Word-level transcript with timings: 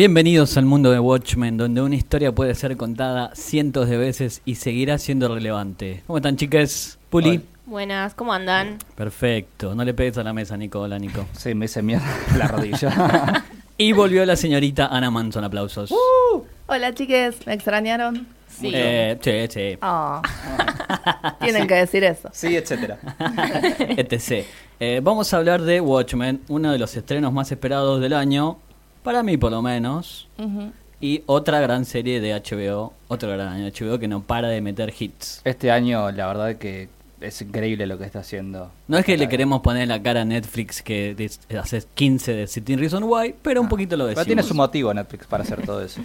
Bienvenidos 0.00 0.56
al 0.56 0.64
mundo 0.64 0.90
de 0.90 0.98
Watchmen, 0.98 1.58
donde 1.58 1.82
una 1.82 1.94
historia 1.94 2.32
puede 2.32 2.54
ser 2.54 2.78
contada 2.78 3.32
cientos 3.34 3.86
de 3.86 3.98
veces 3.98 4.40
y 4.46 4.54
seguirá 4.54 4.96
siendo 4.96 5.28
relevante. 5.28 6.02
¿Cómo 6.06 6.16
están, 6.16 6.38
chicas? 6.38 6.98
Puli. 7.10 7.28
Hola. 7.28 7.40
Buenas, 7.66 8.14
¿cómo 8.14 8.32
andan? 8.32 8.78
Perfecto. 8.94 9.74
No 9.74 9.84
le 9.84 9.92
pegues 9.92 10.16
a 10.16 10.22
la 10.22 10.32
mesa, 10.32 10.56
Nico. 10.56 10.80
Hola, 10.80 10.98
Nico. 10.98 11.26
Sí, 11.36 11.54
me 11.54 11.66
hice 11.66 11.82
mierda 11.82 12.06
la 12.38 12.48
rodilla. 12.48 13.44
Y 13.76 13.92
volvió 13.92 14.24
la 14.24 14.36
señorita 14.36 14.86
Ana 14.86 15.10
Manson. 15.10 15.44
Aplausos. 15.44 15.92
Hola 16.66 16.94
chiques, 16.94 17.46
¿me 17.46 17.52
extrañaron? 17.52 18.26
Sí. 18.48 18.72
Eh, 18.74 19.18
sí, 19.20 19.48
sí. 19.50 19.78
Ah. 19.82 20.22
Tienen 21.40 21.66
que 21.66 21.74
decir 21.74 22.04
eso. 22.04 22.30
sí, 22.32 22.56
etcétera. 22.56 22.98
etc. 23.98 24.46
Eh, 24.80 25.00
vamos 25.02 25.34
a 25.34 25.36
hablar 25.36 25.60
de 25.60 25.82
Watchmen, 25.82 26.40
uno 26.48 26.72
de 26.72 26.78
los 26.78 26.96
estrenos 26.96 27.34
más 27.34 27.52
esperados 27.52 28.00
del 28.00 28.14
año, 28.14 28.58
para 29.02 29.22
mí 29.22 29.36
por 29.36 29.50
lo 29.50 29.62
menos, 29.62 30.28
y 31.00 31.22
otra 31.26 31.60
gran 31.60 31.84
serie 31.84 32.20
de 32.20 32.34
HBO, 32.34 32.92
otro 33.08 33.30
gran 33.30 33.48
año 33.48 33.64
de 33.64 33.72
HBO 33.72 33.98
que 33.98 34.08
no 34.08 34.22
para 34.22 34.48
de 34.48 34.60
meter 34.60 34.92
hits. 34.98 35.40
Este 35.44 35.70
año, 35.70 36.10
la 36.12 36.26
verdad 36.26 36.56
que 36.56 36.88
es 37.20 37.42
increíble 37.42 37.86
lo 37.86 37.98
que 37.98 38.04
está 38.04 38.20
haciendo. 38.20 38.70
No 38.88 38.98
es 38.98 39.04
que 39.04 39.16
le 39.16 39.28
queremos 39.28 39.60
poner 39.60 39.88
la 39.88 40.02
cara 40.02 40.22
a 40.22 40.24
Netflix 40.24 40.82
que 40.82 41.30
hace 41.58 41.82
15 41.94 42.32
de 42.32 42.38
17 42.38 42.76
Reason 42.76 43.02
Why, 43.02 43.34
pero 43.42 43.60
un 43.60 43.68
poquito 43.68 43.96
lo 43.96 44.04
Pero 44.04 44.08
decimos. 44.08 44.26
tiene 44.26 44.42
su 44.42 44.54
motivo 44.54 44.92
Netflix 44.94 45.26
para 45.26 45.42
hacer 45.44 45.64
todo 45.64 45.82
eso. 45.82 46.00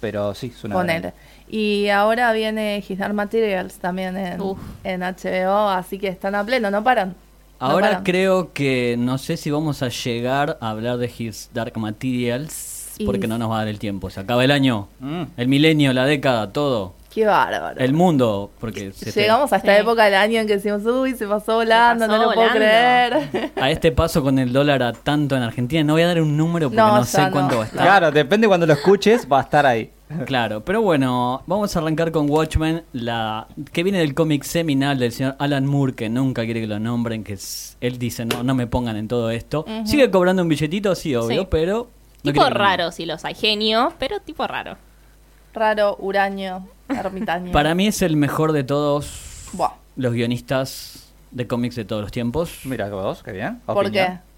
Pero 0.00 0.34
sí, 0.34 0.52
es 0.56 0.64
una. 0.64 0.76
Ponele. 0.76 1.12
Y 1.48 1.88
ahora 1.88 2.32
viene 2.32 2.82
His 2.88 2.98
Dark 2.98 3.12
Materials 3.12 3.74
también 3.78 4.16
en, 4.16 4.40
en 4.84 5.00
HBO, 5.02 5.68
así 5.68 5.98
que 5.98 6.08
están 6.08 6.34
a 6.34 6.44
pleno, 6.44 6.70
no 6.70 6.82
paran. 6.82 7.14
Ahora 7.60 8.00
creo 8.02 8.52
que 8.52 8.96
no 8.98 9.18
sé 9.18 9.36
si 9.36 9.50
vamos 9.50 9.82
a 9.82 9.88
llegar 9.88 10.58
a 10.60 10.70
hablar 10.70 10.96
de 10.98 11.10
His 11.16 11.50
Dark 11.52 11.76
Materials 11.76 12.94
Y- 12.98 13.04
porque 13.06 13.26
no 13.28 13.38
nos 13.38 13.50
va 13.50 13.56
a 13.56 13.58
dar 13.60 13.68
el 13.68 13.78
tiempo. 13.78 14.10
Se 14.10 14.20
acaba 14.20 14.44
el 14.44 14.50
año, 14.50 14.88
Mm. 14.98 15.22
el 15.36 15.48
milenio, 15.48 15.92
la 15.92 16.04
década, 16.06 16.52
todo. 16.52 16.94
Qué 17.12 17.26
bárbaro. 17.26 17.80
El 17.80 17.92
mundo, 17.92 18.50
porque 18.60 18.92
se 18.92 19.10
te- 19.12 19.20
Llegamos 19.22 19.52
a 19.52 19.56
esta 19.56 19.74
Sí. 19.74 19.80
época 19.80 20.04
del 20.04 20.14
año 20.14 20.40
en 20.40 20.46
que 20.46 20.54
decimos, 20.58 20.84
uy, 20.86 21.14
se 21.16 21.26
pasó 21.26 21.56
volando, 21.56 22.06
pasó 22.06 22.18
no 22.18 22.26
lo 22.28 22.32
puedo 22.34 22.50
creer. 22.50 23.50
a 23.60 23.70
este 23.70 23.90
paso 23.90 24.22
con 24.22 24.38
el 24.38 24.52
dólar 24.52 24.82
a 24.84 24.92
tanto 24.92 25.36
en 25.36 25.42
Argentina, 25.42 25.82
no 25.82 25.94
voy 25.94 26.02
a 26.02 26.06
dar 26.06 26.22
un 26.22 26.36
número 26.36 26.68
porque 26.70 26.76
No, 26.80 27.04
sé 27.04 27.20
no. 27.22 27.30
cuánto 27.32 27.56
va 27.56 27.62
a 27.64 27.66
estar. 27.66 27.82
Claro, 27.82 28.10
depende 28.12 28.46
cuando 28.46 28.64
lo 28.66 28.74
escuches, 28.74 29.26
va 29.30 29.40
a 29.40 29.42
estar 29.42 29.66
ahí. 29.66 29.90
Claro, 30.26 30.64
pero 30.64 30.82
bueno, 30.82 31.42
vamos 31.46 31.74
a 31.76 31.78
arrancar 31.78 32.10
con 32.10 32.28
Watchmen, 32.28 32.82
la 32.92 33.46
que 33.72 33.82
viene 33.84 33.98
del 33.98 34.14
cómic 34.14 34.42
seminal 34.42 34.98
del 34.98 35.12
señor 35.12 35.36
Alan 35.38 35.66
Moore, 35.66 35.94
que 35.94 36.08
nunca 36.08 36.44
quiere 36.44 36.60
que 36.60 36.66
lo 36.66 36.78
nombren, 36.80 37.22
que 37.22 37.34
es- 37.34 37.76
él 37.80 37.98
dice, 37.98 38.24
no, 38.24 38.42
no 38.42 38.54
me 38.54 38.66
pongan 38.66 38.96
en 38.96 39.06
todo 39.08 39.30
esto. 39.30 39.64
Sigue 39.84 40.10
cobrando 40.10 40.42
un 40.42 40.48
billetito, 40.48 40.94
sí, 40.94 41.14
obvio, 41.14 41.42
Sí. 41.42 41.48
pero... 41.50 41.88
no 42.24 42.32
tipo 42.32 42.50
raro, 42.50 42.90
si 42.92 43.06
los 43.06 43.24
hay 43.24 43.34
genios, 43.34 43.92
pero 43.98 44.20
tipo 44.20 44.46
raro. 44.46 44.76
Raro, 45.54 45.96
huraño, 46.00 46.66
ermitaño. 46.88 47.52
Para 47.52 47.74
mí 47.74 47.86
es 47.86 48.02
el 48.02 48.16
mejor 48.16 48.52
de 48.52 48.64
todos 48.64 49.48
Buah. 49.52 49.72
los 49.96 50.12
guionistas 50.12 51.12
de 51.30 51.46
cómics 51.46 51.76
de 51.76 51.84
todos 51.84 52.02
los 52.02 52.12
tiempos. 52.12 52.60
Mira 52.64 52.88
vos, 52.90 53.22
qué 53.22 53.32
bien. 53.32 53.60
¿Por 53.66 53.86
Opinión. 53.86 54.06
qué? 54.06 54.29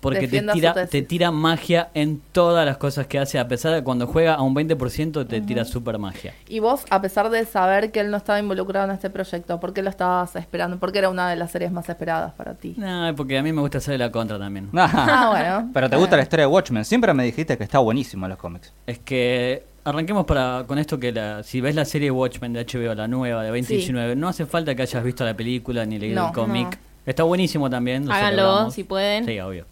Porque 0.00 0.28
te 0.28 0.42
tira, 0.42 0.86
te 0.86 1.02
tira 1.02 1.30
magia 1.30 1.88
en 1.94 2.20
todas 2.32 2.64
las 2.64 2.76
cosas 2.76 3.06
que 3.06 3.18
hace. 3.18 3.38
A 3.38 3.48
pesar 3.48 3.74
de 3.74 3.82
cuando 3.82 4.06
juega 4.06 4.34
a 4.34 4.42
un 4.42 4.54
20%, 4.54 5.26
te 5.26 5.40
tira 5.40 5.64
super 5.64 5.98
magia. 5.98 6.34
Y 6.48 6.60
vos, 6.60 6.84
a 6.90 7.00
pesar 7.02 7.30
de 7.30 7.44
saber 7.44 7.90
que 7.90 8.00
él 8.00 8.10
no 8.10 8.16
estaba 8.16 8.38
involucrado 8.38 8.86
en 8.86 8.92
este 8.94 9.10
proyecto, 9.10 9.58
¿por 9.58 9.72
qué 9.72 9.82
lo 9.82 9.90
estabas 9.90 10.36
esperando? 10.36 10.78
Porque 10.78 10.98
era 10.98 11.10
una 11.10 11.28
de 11.28 11.36
las 11.36 11.50
series 11.50 11.72
más 11.72 11.88
esperadas 11.88 12.32
para 12.34 12.54
ti. 12.54 12.74
No, 12.76 13.12
porque 13.16 13.38
a 13.38 13.42
mí 13.42 13.52
me 13.52 13.60
gusta 13.60 13.78
hacer 13.78 13.98
la 13.98 14.10
contra 14.10 14.38
también. 14.38 14.68
Ah, 15.10 15.28
bueno. 15.30 15.70
Pero 15.72 15.90
te 15.90 15.96
gusta 15.96 16.16
la 16.16 16.22
historia 16.22 16.46
de 16.46 16.52
Watchmen. 16.52 16.84
Siempre 16.84 17.12
me 17.14 17.24
dijiste 17.24 17.56
que 17.56 17.64
está 17.64 17.78
buenísimo 17.78 18.26
en 18.26 18.30
los 18.30 18.38
cómics. 18.38 18.72
Es 18.86 18.98
que 18.98 19.64
arranquemos 19.84 20.26
para 20.26 20.64
con 20.66 20.78
esto 20.78 20.98
que 20.98 21.12
la, 21.12 21.42
si 21.42 21.60
ves 21.60 21.74
la 21.74 21.84
serie 21.84 22.10
Watchmen 22.10 22.52
de 22.52 22.64
HBO, 22.64 22.94
la 22.94 23.08
nueva 23.08 23.42
de 23.42 23.48
2019, 23.48 24.16
no 24.16 24.28
hace 24.28 24.46
falta 24.46 24.74
que 24.74 24.82
hayas 24.82 25.02
visto 25.02 25.24
la 25.24 25.34
película 25.34 25.84
ni 25.86 25.98
leído 25.98 26.20
No, 26.20 26.28
el 26.28 26.34
cómic. 26.34 26.70
no. 26.70 26.88
Está 27.06 27.22
buenísimo 27.22 27.70
también. 27.70 28.06
lo 28.06 28.12
Háganlo 28.12 28.70
si 28.70 28.84
pueden. 28.84 29.24
Sí, 29.24 29.40
obvio. 29.40 29.64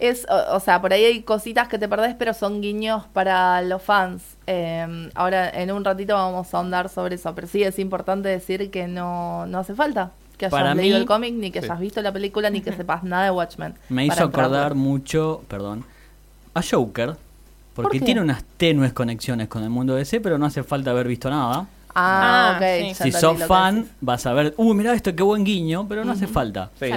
Es, 0.00 0.26
o, 0.30 0.56
o 0.56 0.60
sea, 0.60 0.80
por 0.80 0.92
ahí 0.92 1.04
hay 1.04 1.22
cositas 1.22 1.68
que 1.68 1.78
te 1.78 1.86
perdés, 1.88 2.14
pero 2.18 2.32
son 2.34 2.60
guiños 2.62 3.04
para 3.12 3.60
los 3.62 3.82
fans. 3.82 4.22
Eh, 4.46 5.10
ahora, 5.14 5.50
en 5.50 5.70
un 5.70 5.84
ratito 5.84 6.14
vamos 6.14 6.52
a 6.52 6.56
ahondar 6.56 6.88
sobre 6.88 7.16
eso, 7.16 7.34
pero 7.34 7.46
sí 7.46 7.62
es 7.62 7.78
importante 7.78 8.28
decir 8.30 8.70
que 8.70 8.88
no, 8.88 9.44
no 9.46 9.58
hace 9.58 9.74
falta 9.74 10.10
que 10.38 10.46
hayas 10.46 10.58
Para 10.58 10.74
leído 10.74 10.96
mí- 10.96 11.00
el 11.02 11.06
cómic, 11.06 11.34
ni 11.34 11.50
que 11.50 11.60
Sí. 11.60 11.66
hayas 11.66 11.80
visto 11.80 12.00
la 12.00 12.12
película, 12.12 12.48
ni 12.48 12.62
que 12.62 12.72
sepas 12.76 13.02
nada 13.04 13.24
de 13.24 13.30
Watchmen. 13.30 13.74
Me 13.90 14.06
hizo 14.06 14.24
acordar 14.24 14.74
mucho, 14.74 15.42
perdón, 15.48 15.84
a 16.54 16.62
Joker. 16.62 17.16
Porque 17.74 18.00
qué? 18.00 18.04
tiene 18.06 18.20
unas 18.22 18.42
tenues 18.56 18.92
conexiones 18.94 19.48
con 19.48 19.62
el 19.62 19.70
mundo 19.70 19.94
DC, 19.94 20.20
pero 20.20 20.38
no 20.38 20.46
hace 20.46 20.62
falta 20.62 20.90
haber 20.92 21.06
visto 21.06 21.28
nada. 21.30 21.66
Ah, 21.94 22.52
Ah, 22.52 22.56
ok. 22.56 22.94
sí. 22.94 23.04
Si 23.04 23.12
sos 23.12 23.42
fan, 23.44 23.86
vas 24.00 24.24
a 24.26 24.32
ver, 24.32 24.54
uh, 24.56 24.74
mirá 24.74 24.92
esto, 24.94 25.14
qué 25.14 25.22
buen 25.22 25.44
guiño, 25.44 25.86
pero 25.88 26.04
no 26.04 26.12
hace 26.12 26.26
falta. 26.26 26.70
Sí, 26.78 26.90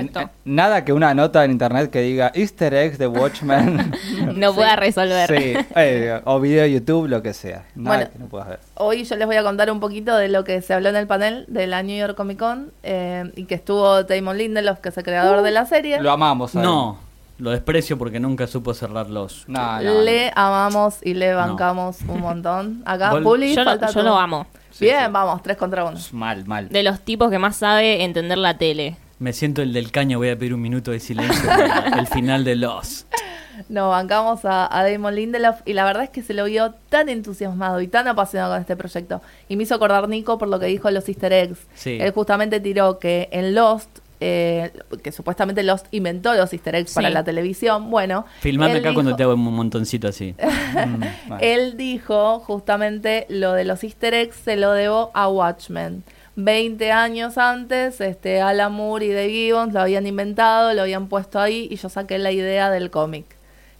nada 0.45 0.85
que 0.85 0.93
una 0.93 1.13
nota 1.13 1.43
en 1.45 1.51
internet 1.51 1.89
que 1.89 2.01
diga 2.01 2.31
Easter 2.35 2.73
eggs 2.73 2.97
de 2.97 3.07
Watchmen. 3.07 3.91
No 4.35 4.53
pueda 4.53 4.75
resolver. 4.75 5.27
sí, 5.29 5.53
eh, 5.75 6.21
o 6.25 6.39
video 6.39 6.63
de 6.63 6.71
YouTube, 6.73 7.07
lo 7.07 7.21
que 7.21 7.33
sea. 7.33 7.65
Nada 7.75 7.95
Bueno. 7.97 8.11
que 8.11 8.19
no 8.19 8.25
puedas 8.27 8.47
ver. 8.49 8.59
Hoy 8.75 9.03
yo 9.03 9.15
les 9.15 9.25
voy 9.27 9.35
a 9.35 9.43
contar 9.43 9.71
un 9.71 9.79
poquito 9.79 10.15
de 10.17 10.27
lo 10.29 10.43
que 10.43 10.61
se 10.61 10.73
habló 10.73 10.89
en 10.89 10.95
el 10.95 11.07
panel 11.07 11.45
de 11.47 11.67
la 11.67 11.81
New 11.83 11.97
York 11.97 12.15
Comic 12.15 12.39
Con 12.39 12.71
eh, 12.83 13.31
y 13.35 13.45
que 13.45 13.55
estuvo 13.55 14.03
Damon 14.03 14.37
Lindelof, 14.37 14.79
que 14.79 14.89
es 14.89 14.97
el 14.97 15.03
creador 15.03 15.41
de 15.41 15.51
la 15.51 15.65
serie. 15.65 16.01
Lo 16.01 16.11
amamos. 16.11 16.55
él. 16.55 16.61
No, 16.61 16.97
lo 17.39 17.51
desprecio 17.51 17.97
porque 17.97 18.19
nunca 18.19 18.47
supo 18.47 18.73
cerrar 18.73 19.09
los. 19.09 19.47
No, 19.47 19.81
no, 19.81 20.01
Le 20.01 20.31
amamos 20.35 20.97
y 21.03 21.13
le 21.13 21.31
No. 21.31 21.37
bancamos 21.37 21.97
un 22.07 22.21
montón. 22.21 22.81
Acá, 22.85 23.11
Puli, 23.21 23.53
Yo, 23.55 23.63
lo, 23.63 23.69
falta 23.71 23.89
yo 23.91 24.01
lo 24.03 24.17
amo. 24.17 24.47
Sí, 24.73 24.85
Bien, 24.85 25.05
sí. 25.05 25.11
vamos, 25.11 25.41
tres 25.43 25.55
contra 25.55 25.85
uno. 25.85 25.97
Mal, 26.11 26.45
mal. 26.45 26.67
De 26.69 26.83
los 26.83 26.99
tipos 27.01 27.29
que 27.29 27.39
más 27.39 27.55
sabe 27.55 28.03
entender 28.03 28.37
la 28.37 28.57
tele. 28.57 28.97
Me 29.19 29.31
siento 29.31 29.61
el 29.61 29.71
del 29.71 29.91
caño, 29.91 30.17
voy 30.17 30.29
a 30.29 30.37
pedir 30.37 30.53
un 30.53 30.61
minuto 30.61 30.91
de 30.91 30.99
silencio 30.99 31.47
para 31.47 31.87
el 31.99 32.07
final 32.07 32.43
de 32.43 32.55
Lost. 32.55 33.07
No, 33.69 33.89
bancamos 33.89 34.45
a, 34.45 34.67
a 34.77 34.83
Damon 34.89 35.13
Lindelof 35.15 35.61
y 35.65 35.73
la 35.73 35.85
verdad 35.85 36.03
es 36.05 36.09
que 36.09 36.23
se 36.23 36.33
lo 36.33 36.45
vio 36.45 36.73
tan 36.89 37.07
entusiasmado 37.07 37.79
y 37.81 37.87
tan 37.87 38.07
apasionado 38.07 38.53
con 38.53 38.61
este 38.61 38.75
proyecto. 38.75 39.21
Y 39.47 39.55
me 39.55 39.63
hizo 39.63 39.75
acordar 39.75 40.09
Nico 40.09 40.39
por 40.39 40.47
lo 40.47 40.59
que 40.59 40.65
dijo 40.65 40.89
los 40.89 41.07
easter 41.07 41.31
eggs. 41.31 41.59
Sí. 41.75 41.97
Él 42.01 42.11
justamente 42.11 42.59
tiró 42.59 42.97
que 42.97 43.29
en 43.31 43.53
Lost, 43.53 43.99
eh, 44.25 44.71
que 45.03 45.11
supuestamente 45.11 45.63
Lost 45.63 45.87
inventó 45.91 46.33
los 46.33 46.53
easter 46.53 46.75
eggs 46.75 46.91
Sí. 46.91 46.95
para 46.95 47.09
la 47.09 47.23
televisión, 47.25 47.91
bueno. 47.91 48.25
Filmame 48.39 48.77
acá 48.77 48.93
cuando 48.93 49.15
te 49.17 49.23
hago 49.23 49.33
un 49.33 49.53
montoncito 49.53 50.07
así. 50.07 50.33
Mm. 50.73 51.03
Él 51.39 51.77
dijo 51.77 52.39
justamente 52.39 53.27
lo 53.29 53.53
de 53.53 53.63
los 53.63 53.83
easter 53.83 54.13
eggs 54.15 54.35
se 54.37 54.55
lo 54.55 54.71
debo 54.71 55.11
a 55.13 55.27
Watchmen. 55.27 56.03
20 56.35 56.91
años 56.91 57.37
antes, 57.37 58.01
este, 58.01 58.41
Alan 58.41 58.73
Moore 58.73 59.05
y 59.05 59.09
Dave 59.09 59.29
Gibbons 59.29 59.73
lo 59.73 59.81
habían 59.81 60.07
inventado, 60.07 60.73
lo 60.73 60.81
habían 60.81 61.07
puesto 61.09 61.39
ahí 61.39 61.67
y 61.69 61.75
yo 61.75 61.89
saqué 61.89 62.17
la 62.17 62.31
idea 62.31 62.71
del 62.71 62.89
cómic. 62.89 63.25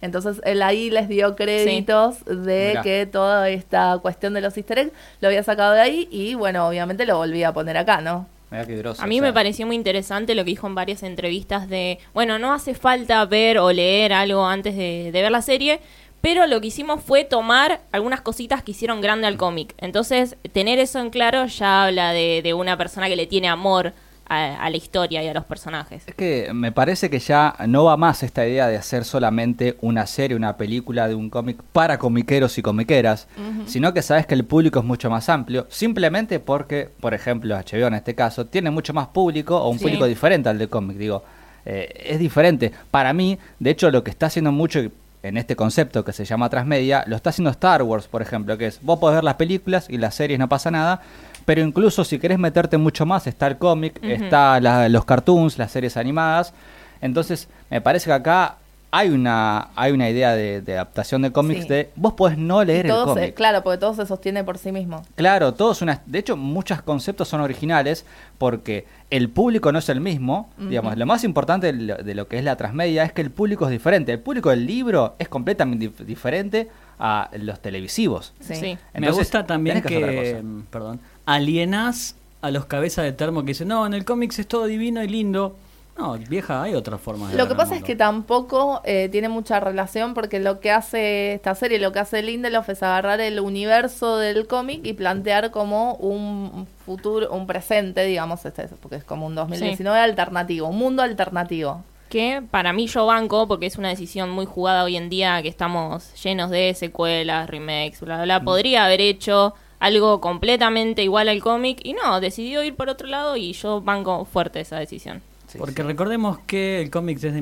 Entonces 0.00 0.40
él 0.44 0.62
ahí 0.62 0.90
les 0.90 1.08
dio 1.08 1.34
créditos 1.34 2.24
de 2.26 2.68
Mirá. 2.68 2.82
que 2.82 3.06
toda 3.06 3.48
esta 3.48 3.98
cuestión 4.00 4.34
de 4.34 4.40
los 4.42 4.56
easter 4.56 4.78
eggs 4.78 4.92
lo 5.20 5.28
había 5.28 5.42
sacado 5.42 5.72
de 5.72 5.80
ahí 5.80 6.08
y 6.12 6.34
bueno, 6.34 6.68
obviamente 6.68 7.06
lo 7.06 7.16
volví 7.16 7.42
a 7.42 7.52
poner 7.52 7.76
acá, 7.76 8.00
¿no? 8.02 8.26
Groso, 8.62 9.02
A 9.02 9.06
mí 9.06 9.18
o 9.18 9.22
sea. 9.22 9.30
me 9.30 9.34
pareció 9.34 9.66
muy 9.66 9.76
interesante 9.76 10.34
lo 10.34 10.44
que 10.44 10.50
dijo 10.50 10.66
en 10.66 10.74
varias 10.74 11.02
entrevistas 11.02 11.68
de, 11.68 11.98
bueno, 12.12 12.38
no 12.38 12.52
hace 12.52 12.74
falta 12.74 13.24
ver 13.24 13.58
o 13.58 13.72
leer 13.72 14.12
algo 14.12 14.46
antes 14.46 14.76
de, 14.76 15.10
de 15.12 15.22
ver 15.22 15.32
la 15.32 15.42
serie, 15.42 15.80
pero 16.20 16.46
lo 16.46 16.60
que 16.60 16.68
hicimos 16.68 17.02
fue 17.02 17.24
tomar 17.24 17.82
algunas 17.92 18.22
cositas 18.22 18.62
que 18.62 18.70
hicieron 18.70 19.00
grande 19.02 19.26
al 19.26 19.36
cómic. 19.36 19.74
Entonces, 19.78 20.36
tener 20.52 20.78
eso 20.78 20.98
en 21.00 21.10
claro 21.10 21.44
ya 21.46 21.84
habla 21.84 22.12
de, 22.12 22.40
de 22.42 22.54
una 22.54 22.78
persona 22.78 23.08
que 23.08 23.16
le 23.16 23.26
tiene 23.26 23.48
amor 23.48 23.92
a, 24.26 24.56
a 24.64 24.70
la 24.70 24.76
historia 24.76 25.22
y 25.22 25.28
a 25.28 25.34
los 25.34 25.44
personajes. 25.44 26.02
Es 26.06 26.14
que 26.14 26.50
me 26.54 26.72
parece 26.72 27.10
que 27.10 27.18
ya 27.18 27.54
no 27.66 27.84
va 27.84 27.96
más 27.96 28.22
esta 28.22 28.46
idea 28.46 28.68
de 28.68 28.76
hacer 28.76 29.04
solamente 29.04 29.76
una 29.80 30.06
serie, 30.06 30.36
una 30.36 30.56
película 30.56 31.08
de 31.08 31.14
un 31.14 31.30
cómic 31.30 31.58
para 31.72 31.98
comiqueros 31.98 32.56
y 32.58 32.62
comiqueras, 32.62 33.26
sino 33.66 33.92
que 33.92 34.02
sabes 34.02 34.26
que 34.26 34.34
el 34.34 34.44
público 34.44 34.78
es 34.78 34.84
mucho 34.84 35.10
más 35.10 35.28
amplio, 35.28 35.66
simplemente 35.70 36.40
porque, 36.40 36.88
por 37.00 37.14
ejemplo, 37.14 37.54
HBO 37.56 37.86
en 37.86 37.94
este 37.94 38.14
caso, 38.14 38.46
tiene 38.46 38.70
mucho 38.70 38.92
más 38.94 39.08
público 39.08 39.56
o 39.58 39.68
un 39.68 39.78
Sí. 39.78 39.84
público 39.84 40.06
diferente 40.06 40.48
al 40.48 40.58
del 40.58 40.68
cómic, 40.68 40.96
digo, 40.96 41.22
eh, 41.66 41.92
es 42.06 42.18
diferente. 42.18 42.72
Para 42.90 43.12
mí, 43.12 43.38
de 43.58 43.70
hecho, 43.70 43.90
lo 43.90 44.04
que 44.04 44.10
está 44.10 44.26
haciendo 44.26 44.52
mucho 44.52 44.80
en 45.22 45.36
este 45.38 45.56
concepto 45.56 46.04
que 46.04 46.12
se 46.12 46.26
llama 46.26 46.50
transmedia, 46.50 47.02
lo 47.06 47.16
está 47.16 47.30
haciendo 47.30 47.50
Star 47.50 47.82
Wars, 47.82 48.06
por 48.08 48.20
ejemplo, 48.20 48.58
que 48.58 48.66
es, 48.66 48.78
vos 48.82 48.98
podés 48.98 49.16
ver 49.16 49.24
las 49.24 49.34
películas 49.36 49.86
y 49.88 49.96
las 49.96 50.14
series 50.14 50.38
no 50.38 50.50
pasa 50.50 50.70
nada, 50.70 51.00
pero 51.44 51.60
incluso 51.62 52.04
si 52.04 52.18
querés 52.18 52.38
meterte 52.38 52.76
mucho 52.78 53.04
más, 53.06 53.26
está 53.26 53.46
el 53.46 53.58
cómic, 53.58 53.98
Ujú. 54.02 54.10
está 54.12 54.60
la- 54.60 54.88
los 54.88 55.04
cartoons, 55.04 55.58
las 55.58 55.70
series 55.72 55.96
animadas. 55.96 56.52
Entonces, 57.00 57.48
me 57.70 57.80
parece 57.80 58.06
que 58.06 58.12
acá 58.12 58.56
hay 58.96 59.10
una, 59.10 59.70
hay 59.74 59.90
una 59.90 60.08
idea 60.08 60.34
de, 60.36 60.60
de 60.60 60.74
adaptación 60.74 61.20
de 61.22 61.32
cómics 61.32 61.62
Sí. 61.62 61.68
de 61.68 61.90
vos 61.96 62.12
podés 62.14 62.38
no 62.38 62.62
leer 62.62 62.86
el 62.86 62.92
Todo 62.92 63.14
se- 63.14 63.20
cómic. 63.20 63.34
claro, 63.34 63.64
porque 63.64 63.78
todo 63.78 63.92
se 63.92 64.06
sostiene 64.06 64.44
por 64.44 64.56
sí 64.56 64.70
mismo. 64.70 65.02
Claro, 65.16 65.52
todos 65.52 65.82
una, 65.82 66.00
de 66.06 66.20
hecho 66.20 66.36
muchos 66.36 66.80
conceptos 66.80 67.26
son 67.26 67.40
originales 67.40 68.06
porque 68.38 68.86
el 69.10 69.30
público 69.30 69.72
no 69.72 69.80
es 69.80 69.88
el 69.88 70.00
mismo, 70.00 70.48
digamos, 70.56 70.96
lo 70.96 71.06
más 71.06 71.24
importante 71.24 71.72
de 71.72 71.72
lo, 71.72 71.96
de 71.96 72.14
lo 72.14 72.28
que 72.28 72.38
es 72.38 72.44
la 72.44 72.54
transmedia 72.54 73.02
es 73.02 73.12
que 73.12 73.22
el 73.22 73.32
público 73.32 73.64
es 73.64 73.72
diferente, 73.72 74.12
el 74.12 74.20
público 74.20 74.50
del 74.50 74.64
libro 74.64 75.16
es 75.18 75.28
completamente 75.28 75.90
dif- 75.90 76.04
diferente 76.06 76.68
a 77.00 77.28
los 77.36 77.58
televisivos. 77.58 78.32
Sí. 78.38 78.54
Sí. 78.54 78.60
Me 78.62 78.78
Entonces, 78.94 79.16
gusta 79.18 79.44
también 79.44 79.82
que 79.82 79.88
que, 79.88 80.42
perdón, 80.70 81.00
alienas 81.26 82.16
a 82.42 82.50
los 82.50 82.66
cabezas 82.66 83.04
de 83.04 83.12
termo 83.12 83.42
que 83.42 83.48
dicen, 83.48 83.68
no, 83.68 83.86
en 83.86 83.94
el 83.94 84.04
cómics 84.04 84.38
es 84.38 84.46
todo 84.46 84.66
divino 84.66 85.02
y 85.02 85.08
lindo. 85.08 85.56
No, 85.96 86.18
vieja, 86.18 86.62
hay 86.62 86.74
otras 86.74 87.00
formas 87.00 87.30
de 87.30 87.38
Lo 87.38 87.46
que 87.46 87.54
pasa 87.54 87.76
es 87.76 87.82
que 87.84 87.94
tampoco 87.94 88.82
eh, 88.84 89.08
tiene 89.12 89.28
mucha 89.28 89.60
relación 89.60 90.12
porque 90.12 90.40
lo 90.40 90.58
que 90.58 90.72
hace 90.72 91.34
esta 91.34 91.54
serie, 91.54 91.78
lo 91.78 91.92
que 91.92 92.00
hace 92.00 92.20
Lindelof 92.20 92.68
es 92.68 92.82
agarrar 92.82 93.20
el 93.20 93.38
universo 93.38 94.16
del 94.16 94.48
cómic 94.48 94.84
y 94.84 94.94
plantear 94.94 95.52
como 95.52 95.94
un 95.94 96.66
futuro, 96.84 97.30
un 97.30 97.46
presente, 97.46 98.04
digamos, 98.04 98.44
este, 98.44 98.66
porque 98.82 98.96
es 98.96 99.04
como 99.04 99.26
un 99.26 99.36
2019 99.36 100.00
alternativo, 100.00 100.68
un 100.68 100.78
mundo 100.78 101.02
alternativo. 101.02 101.84
Que 102.08 102.42
para 102.50 102.72
mí 102.72 102.88
yo 102.88 103.06
banco, 103.06 103.46
porque 103.46 103.66
es 103.66 103.78
una 103.78 103.88
decisión 103.88 104.30
muy 104.30 104.46
jugada 104.46 104.82
hoy 104.82 104.96
en 104.96 105.08
día, 105.08 105.40
que 105.42 105.48
estamos 105.48 106.12
llenos 106.22 106.50
de 106.50 106.74
secuelas, 106.74 107.48
remakes, 107.48 108.00
bla, 108.00 108.16
bla, 108.16 108.24
bla. 108.24 108.40
Mm. 108.40 108.44
Podría 108.44 108.84
haber 108.84 109.00
hecho 109.00 109.54
algo 109.80 110.20
completamente 110.20 111.02
igual 111.02 111.28
al 111.28 111.40
cómic 111.42 111.80
y 111.84 111.92
no, 111.92 112.20
decidió 112.20 112.62
ir 112.64 112.74
por 112.74 112.88
otro 112.88 113.06
lado 113.08 113.36
y 113.36 113.52
yo 113.52 113.80
banco 113.80 114.24
fuerte 114.24 114.60
esa 114.60 114.78
decisión. 114.78 115.20
Sí, 115.48 115.58
Porque 115.58 115.82
sí. 115.82 115.88
recordemos 115.88 116.38
que 116.46 116.80
el 116.82 116.90
cómic 116.90 117.16
es 117.22 117.32
de 117.34 117.40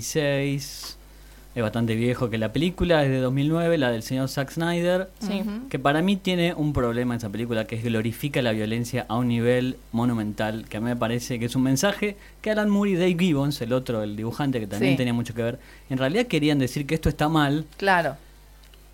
1986, 0.00 0.96
es 1.54 1.62
bastante 1.62 1.94
viejo, 1.94 2.28
que 2.28 2.36
la 2.36 2.52
película 2.52 3.02
es 3.02 3.08
de 3.10 3.18
2009, 3.18 3.78
la 3.78 3.90
del 3.90 4.02
señor 4.02 4.28
Zack 4.28 4.50
Snyder, 4.50 5.08
Sí. 5.20 5.42
Que 5.70 5.78
para 5.78 6.02
mí 6.02 6.16
tiene 6.16 6.52
un 6.54 6.72
problema 6.74 7.16
esa 7.16 7.30
película, 7.30 7.66
que 7.66 7.76
es 7.76 7.84
glorifica 7.84 8.42
la 8.42 8.52
violencia 8.52 9.06
a 9.08 9.16
un 9.16 9.28
nivel 9.28 9.76
monumental, 9.92 10.66
que 10.68 10.76
a 10.76 10.80
mí 10.80 10.86
me 10.86 10.96
parece 10.96 11.38
que 11.38 11.46
es 11.46 11.56
un 11.56 11.62
mensaje 11.62 12.16
que 12.42 12.50
Alan 12.50 12.68
Moore 12.68 12.90
y 12.90 12.94
Dave 12.96 13.16
Gibbons, 13.18 13.60
el 13.62 13.72
otro, 13.72 14.02
el 14.02 14.16
dibujante, 14.16 14.60
que 14.60 14.66
también 14.66 14.92
Sí. 14.92 14.96
tenía 14.98 15.14
mucho 15.14 15.32
que 15.34 15.42
ver, 15.42 15.58
en 15.88 15.96
realidad 15.98 16.26
querían 16.26 16.58
decir 16.58 16.86
que 16.86 16.94
esto 16.94 17.08
está 17.08 17.28
mal, 17.30 17.64
Claro. 17.78 18.16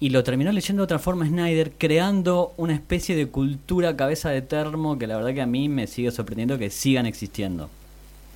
Y 0.05 0.11
lo 0.11 0.25
terminó 0.25 0.51
leyendo 0.51 0.81
de 0.81 0.85
otra 0.85 0.99
forma 0.99 1.27
Snyder, 1.27 1.73
creando 1.79 2.55
una 2.57 2.75
especie 2.75 3.15
de 3.15 3.29
cultura 3.29 3.97
cabeza 3.97 4.31
de 4.31 4.43
termo 4.43 4.99
que 4.99 5.07
la 5.07 5.17
verdad 5.17 5.33
que 5.33 5.43
a 5.43 5.47
mí 5.47 5.69
me 5.69 5.87
sigue 5.87 6.11
sorprendiendo 6.11 6.59
que 6.59 6.71
sigan 6.71 7.07
existiendo. 7.07 7.71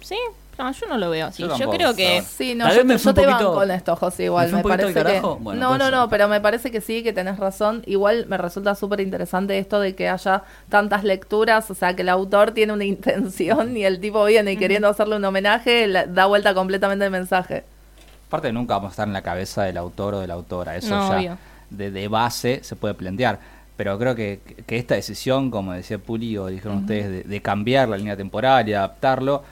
Sí, 0.00 0.16
no, 0.58 0.70
yo 0.70 0.86
no 0.86 0.96
lo 0.96 1.10
veo 1.10 1.26
así. 1.26 1.42
Yo 1.42 1.70
creo 1.70 1.94
que... 1.96 2.22
Sí, 2.22 2.54
no, 2.54 2.64
Tal 2.66 2.72
yo, 2.74 2.78
vez 2.78 2.86
me 2.86 2.98
yo 2.98 3.12
te 3.14 3.22
poquito- 3.22 3.44
banco 3.44 3.54
con 3.54 3.70
esto, 3.72 3.96
José, 3.96 4.24
igual. 4.26 4.52
¿me 4.52 4.62
fue 4.62 4.70
Me, 4.70 4.74
un 4.76 4.80
poquito 4.92 5.02
parece 5.02 5.20
que. 5.20 5.26
Bueno, 5.42 5.60
no, 5.60 5.76
no, 5.78 5.84
ser. 5.86 5.94
no, 5.94 6.08
pero 6.08 6.28
me 6.28 6.40
parece 6.40 6.70
que 6.70 6.80
sí, 6.80 7.02
que 7.02 7.12
tenés 7.12 7.36
razón. 7.38 7.82
Igual 7.86 8.26
me 8.28 8.38
resulta 8.38 8.76
súper 8.76 9.00
interesante 9.00 9.58
esto 9.58 9.80
de 9.80 9.96
que 9.96 10.08
haya 10.08 10.44
tantas 10.68 11.02
lecturas, 11.02 11.68
o 11.70 11.74
sea, 11.74 11.96
que 11.96 12.02
el 12.02 12.08
autor 12.10 12.52
tiene 12.52 12.72
una 12.74 12.84
intención 12.94 13.76
y 13.76 13.84
el 13.84 13.98
tipo 14.00 14.24
viene 14.24 14.52
y 14.52 14.56
queriendo 14.56 14.86
hacerle 14.88 15.16
un 15.16 15.24
homenaje, 15.24 15.88
la- 15.88 16.06
da 16.06 16.26
vuelta 16.26 16.54
completamente 16.54 17.04
el 17.04 17.10
mensaje. 17.10 17.64
Aparte 18.28 18.52
nunca 18.52 18.74
vamos 18.74 18.90
a 18.90 18.92
estar 18.92 19.06
en 19.08 19.14
la 19.14 19.22
cabeza 19.22 19.64
del 19.64 19.76
autor 19.76 20.14
o 20.14 20.20
de 20.20 20.26
la 20.28 20.34
autora, 20.34 20.76
eso 20.76 20.90
No, 20.96 21.10
ya 21.10 21.16
obvio. 21.16 21.38
De, 21.70 21.90
de 21.90 22.08
base 22.08 22.60
se 22.62 22.76
puede 22.76 22.94
plantear. 22.94 23.38
Pero 23.76 23.98
creo 23.98 24.14
que, 24.14 24.40
que 24.66 24.76
esta 24.78 24.94
decisión, 24.94 25.50
como 25.50 25.72
decía 25.72 25.98
Puli 25.98 26.38
o 26.38 26.46
dijeron 26.46 26.78
ustedes, 26.78 27.10
de, 27.10 27.22
de 27.24 27.42
cambiar 27.42 27.88
la 27.88 27.98
línea 27.98 28.16
temporal 28.16 28.66
y 28.68 28.72
adaptarlo, 28.72 29.42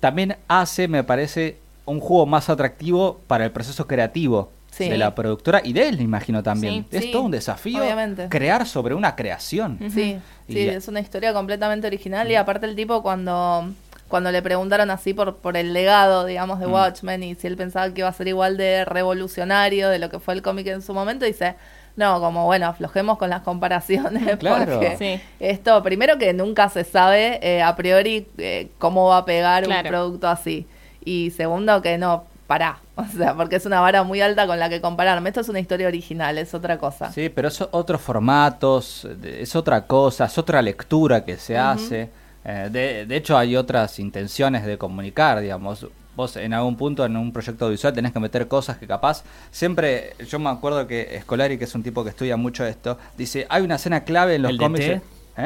también 0.00 0.36
hace, 0.48 0.88
me 0.88 1.04
parece, 1.04 1.58
un 1.84 2.00
juego 2.00 2.24
más 2.26 2.48
atractivo 2.48 3.20
para 3.26 3.44
el 3.44 3.50
proceso 3.50 3.86
creativo 3.86 4.50
Sí. 4.70 4.88
de 4.88 4.98
la 4.98 5.12
productora 5.14 5.60
y 5.64 5.72
de 5.72 5.88
él, 5.88 5.96
me 5.96 6.04
imagino 6.04 6.40
también. 6.42 6.84
Sí. 6.90 6.96
es 6.98 7.04
Sí, 7.06 7.10
todo 7.10 7.22
un 7.22 7.30
desafío 7.32 7.82
obviamente. 7.82 8.28
crear 8.28 8.64
sobre 8.66 8.94
una 8.94 9.16
creación. 9.16 9.76
Ujú. 9.80 9.90
Sí, 9.90 10.18
Y 10.46 10.58
es 10.60 10.86
una 10.86 11.00
historia 11.00 11.32
completamente 11.32 11.86
original 11.88 12.30
y 12.30 12.36
aparte 12.36 12.66
el 12.66 12.76
tipo 12.76 13.02
cuando 13.02 13.70
cuando 14.08 14.30
le 14.32 14.42
preguntaron 14.42 14.90
así 14.90 15.14
por 15.14 15.36
por 15.36 15.56
el 15.56 15.72
legado, 15.72 16.24
digamos, 16.24 16.58
de 16.60 16.66
Mm. 16.66 16.72
Watchmen 16.72 17.22
y 17.22 17.34
si 17.34 17.46
él 17.46 17.56
pensaba 17.56 17.88
que 17.92 18.00
iba 18.00 18.08
a 18.08 18.12
ser 18.12 18.28
igual 18.28 18.56
de 18.56 18.84
revolucionario 18.84 19.88
de 19.90 19.98
lo 19.98 20.10
que 20.10 20.18
fue 20.18 20.34
el 20.34 20.42
cómic 20.42 20.66
en 20.68 20.82
su 20.82 20.94
momento, 20.94 21.24
dice, 21.24 21.54
no, 21.96 22.20
como 22.20 22.44
bueno, 22.46 22.66
aflojemos 22.66 23.18
con 23.18 23.28
las 23.30 23.42
comparaciones 23.42 24.36
Claro. 24.38 24.72
porque 24.78 24.96
Sí. 24.96 25.20
esto, 25.40 25.82
primero 25.82 26.16
que 26.18 26.32
nunca 26.32 26.68
se 26.68 26.84
sabe 26.84 27.38
eh, 27.42 27.62
a 27.62 27.74
priori 27.76 28.26
eh, 28.38 28.68
cómo 28.78 29.08
va 29.08 29.18
a 29.18 29.24
pegar 29.24 29.66
un 29.68 29.74
producto 29.86 30.28
así 30.28 30.66
y 31.04 31.30
segundo 31.32 31.82
que 31.82 31.98
no, 31.98 32.24
pará, 32.46 32.78
o 32.96 33.04
sea, 33.04 33.34
porque 33.34 33.56
es 33.56 33.66
una 33.66 33.80
vara 33.80 34.02
muy 34.04 34.20
alta 34.20 34.46
con 34.46 34.58
la 34.58 34.68
que 34.68 34.80
compararme. 34.80 35.28
Esto 35.28 35.40
es 35.42 35.48
una 35.48 35.60
historia 35.60 35.86
original, 35.88 36.38
es 36.38 36.54
otra 36.54 36.78
cosa. 36.78 37.12
Sí, 37.12 37.28
pero 37.28 37.48
es 37.48 37.60
otros 37.70 38.00
formatos, 38.00 39.06
de- 39.20 39.42
es 39.42 39.54
otra 39.56 39.86
cosa, 39.86 40.24
es 40.26 40.38
otra 40.38 40.62
lectura 40.62 41.24
que 41.24 41.36
se 41.36 41.58
hace. 41.58 42.10
Eh, 42.44 42.68
de, 42.70 43.06
de 43.06 43.16
hecho, 43.16 43.36
hay 43.36 43.56
otras 43.56 43.98
intenciones 43.98 44.64
de 44.64 44.78
comunicar, 44.78 45.40
digamos. 45.40 45.86
Vos 46.16 46.36
en 46.36 46.52
algún 46.52 46.76
punto 46.76 47.04
en 47.04 47.16
un 47.16 47.32
proyecto 47.32 47.68
visual 47.68 47.92
tenés 47.92 48.12
que 48.12 48.18
meter 48.18 48.48
cosas 48.48 48.76
que 48.76 48.88
capaz, 48.88 49.22
siempre, 49.52 50.14
yo 50.28 50.40
me 50.40 50.50
acuerdo 50.50 50.84
que 50.88 51.16
Scolari, 51.22 51.58
que 51.58 51.64
es 51.64 51.74
un 51.76 51.84
tipo 51.84 52.02
que 52.02 52.10
estudia 52.10 52.36
mucho 52.36 52.66
esto, 52.66 52.98
dice, 53.16 53.46
hay 53.48 53.62
una 53.62 53.76
escena 53.76 54.02
clave 54.02 54.34
en 54.34 54.42
los 54.42 54.50
¿El 54.50 54.58
de 54.58 54.64
cómics. 54.64 54.84
¿Eh? 54.86 55.00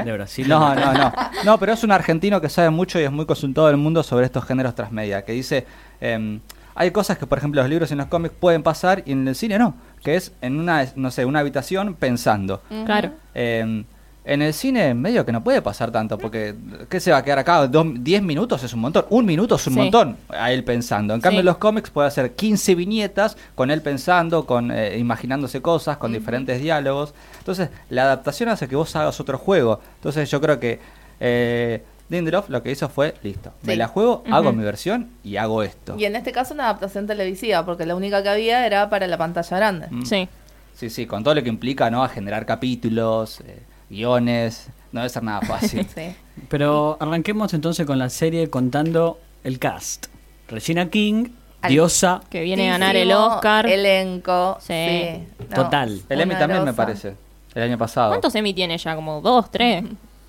¿De 0.04 0.12
Brasil? 0.12 0.48
No, 0.48 0.74
no, 0.74 0.94
no. 0.94 1.12
No, 1.44 1.58
pero 1.58 1.74
es 1.74 1.84
un 1.84 1.92
argentino 1.92 2.40
que 2.40 2.48
sabe 2.48 2.70
mucho 2.70 2.98
y 2.98 3.02
es 3.02 3.12
muy 3.12 3.26
consultado 3.26 3.66
del 3.66 3.76
mundo 3.76 4.02
sobre 4.02 4.24
estos 4.24 4.44
géneros 4.44 4.74
transmedia, 4.74 5.22
que 5.26 5.32
dice, 5.32 5.66
em, 6.00 6.40
hay 6.74 6.90
cosas 6.90 7.18
que, 7.18 7.26
por 7.26 7.36
ejemplo, 7.36 7.60
los 7.60 7.68
libros 7.68 7.90
y 7.90 7.92
en 7.92 7.98
los 7.98 8.06
cómics 8.06 8.34
pueden 8.40 8.62
pasar 8.62 9.02
y 9.04 9.12
en 9.12 9.28
el 9.28 9.34
cine 9.34 9.58
no, 9.58 9.74
que 10.02 10.16
es 10.16 10.32
en 10.40 10.58
una, 10.58 10.86
no 10.96 11.10
sé, 11.10 11.26
una 11.26 11.40
habitación 11.40 11.94
pensando. 11.94 12.62
Claro. 12.86 13.10
Em, 13.34 13.84
en 14.24 14.40
el 14.42 14.54
cine 14.54 14.94
medio 14.94 15.26
que 15.26 15.32
no 15.32 15.42
puede 15.42 15.60
pasar 15.62 15.90
tanto, 15.90 16.16
porque 16.16 16.54
¿qué 16.88 17.00
se 17.00 17.10
va 17.10 17.19
a 17.19 17.24
quedar 17.24 17.40
acá? 17.40 17.66
Dos- 17.66 17.86
¿10 17.86 18.22
minutos 18.22 18.62
es 18.62 18.72
un 18.72 18.80
montón? 18.80 19.04
Un 19.10 19.26
minuto 19.26 19.56
es 19.56 19.66
un 19.66 19.72
Sí. 19.74 19.78
montón 19.80 20.16
a 20.28 20.52
él 20.52 20.62
pensando. 20.62 21.14
En 21.14 21.20
cambio 21.20 21.38
Sí. 21.38 21.40
en 21.40 21.46
los 21.46 21.56
cómics 21.58 21.90
puede 21.90 22.06
hacer 22.08 22.32
15 22.34 22.74
viñetas 22.76 23.36
con 23.56 23.70
él 23.70 23.82
pensando, 23.82 24.46
con 24.46 24.70
eh, 24.70 24.96
imaginándose 24.98 25.60
cosas, 25.60 25.96
con 25.96 26.12
diferentes 26.12 26.60
diálogos. 26.60 27.14
Entonces 27.38 27.70
la 27.90 28.04
adaptación 28.04 28.48
hace 28.48 28.69
que 28.69 28.76
vos 28.76 28.94
hagas 28.94 29.19
otro 29.19 29.38
juego. 29.38 29.80
Entonces 29.96 30.30
yo 30.30 30.40
creo 30.40 30.60
que 30.60 30.78
eh, 31.20 31.82
Lindelof 32.08 32.48
lo 32.50 32.62
que 32.62 32.70
hizo 32.70 32.88
fue, 32.90 33.14
listo, 33.22 33.52
me 33.62 33.75
la 33.75 33.88
juego, 33.88 34.22
hago 34.30 34.52
mi 34.52 34.62
versión 34.62 35.08
y 35.25 35.36
hago 35.36 35.62
esto. 35.62 35.96
Y 35.98 36.04
en 36.04 36.14
este 36.14 36.30
caso 36.30 36.52
una 36.52 36.64
adaptación 36.64 37.06
televisiva, 37.06 37.64
porque 37.64 37.86
la 37.86 37.94
única 37.96 38.22
que 38.22 38.28
había 38.28 38.66
era 38.66 38.90
para 38.90 39.06
la 39.06 39.16
pantalla 39.16 39.56
grande. 39.56 39.86
Mm. 39.90 40.02
Sí. 40.04 40.28
Sí, 40.75 40.90
sí, 40.90 41.06
con 41.06 41.22
todo 41.25 41.34
lo 41.34 41.42
que 41.42 41.48
implica, 41.48 41.90
¿no? 41.90 42.02
A 42.04 42.08
generar 42.08 42.44
capítulos, 42.44 43.40
eh, 43.40 43.62
guiones, 43.92 44.68
no 44.90 45.00
debe 45.00 45.08
ser 45.10 45.22
nada 45.22 45.40
fácil. 45.46 45.87
Sí. 45.94 46.14
Pero 46.49 46.96
arranquemos 47.00 47.54
entonces 47.54 47.87
con 47.87 47.99
la 47.99 48.11
serie 48.11 48.50
contando 48.50 49.20
el 49.44 49.58
cast. 49.58 50.06
Regina 50.49 50.88
King, 50.90 51.28
Al- 51.61 51.70
diosa. 51.70 52.20
Que 52.30 52.42
viene 52.42 52.68
a 52.68 52.72
ganar 52.72 52.96
el 52.96 53.12
Oscar. 53.12 53.66
Elenco. 53.66 54.58
Sí. 54.61 54.72
Sí. 54.75 55.44
No, 55.50 55.56
Total. 55.56 56.00
El 56.08 56.20
Emmy 56.20 56.34
también 56.34 56.64
me 56.64 56.72
parece, 56.72 57.14
el 57.54 57.62
año 57.62 57.78
pasado. 57.78 58.08
¿Cuántos 58.11 58.34
Emmy 58.34 58.52
tiene 58.54 58.76
ya? 58.78 58.94
¿Como 58.96 59.20
dos, 59.20 59.50
tres? 59.50 59.84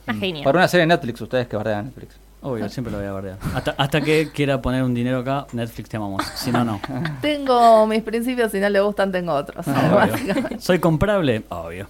Una 0.06 0.14
Mm. 0.16 0.20
genia. 0.20 0.44
Por 0.44 0.56
una 0.56 0.68
serie 0.68 0.82
de 0.82 0.88
Netflix, 0.88 1.22
ustedes 1.22 1.48
que 1.48 1.56
bardean 1.56 1.86
Netflix. 1.86 2.16
Obvio, 2.42 2.68
siempre 2.68 2.92
lo 2.92 2.98
voy 2.98 3.08
a 3.08 3.12
guardar. 3.14 3.38
Hasta, 3.56 3.72
hasta 3.78 4.02
que 4.02 4.30
quiera 4.34 4.62
poner 4.62 4.84
un 4.84 4.94
dinero 4.94 5.20
acá, 5.20 5.48
Netflix 5.54 5.88
te 5.88 5.96
amamos. 5.96 6.26
Si 6.36 6.52
no, 6.52 6.66
no. 6.66 6.82
Tengo 7.22 7.88
mis 7.88 8.04
principios, 8.04 8.52
si 8.52 8.60
no 8.60 8.68
le 8.68 8.82
gustan, 8.82 9.14
tengo 9.14 9.32
otros. 9.34 9.66
Obvio. 9.66 9.96
básicamente. 9.96 10.60
¿Soy 10.60 10.80
comprable? 10.80 11.44
Obvio. 11.48 11.88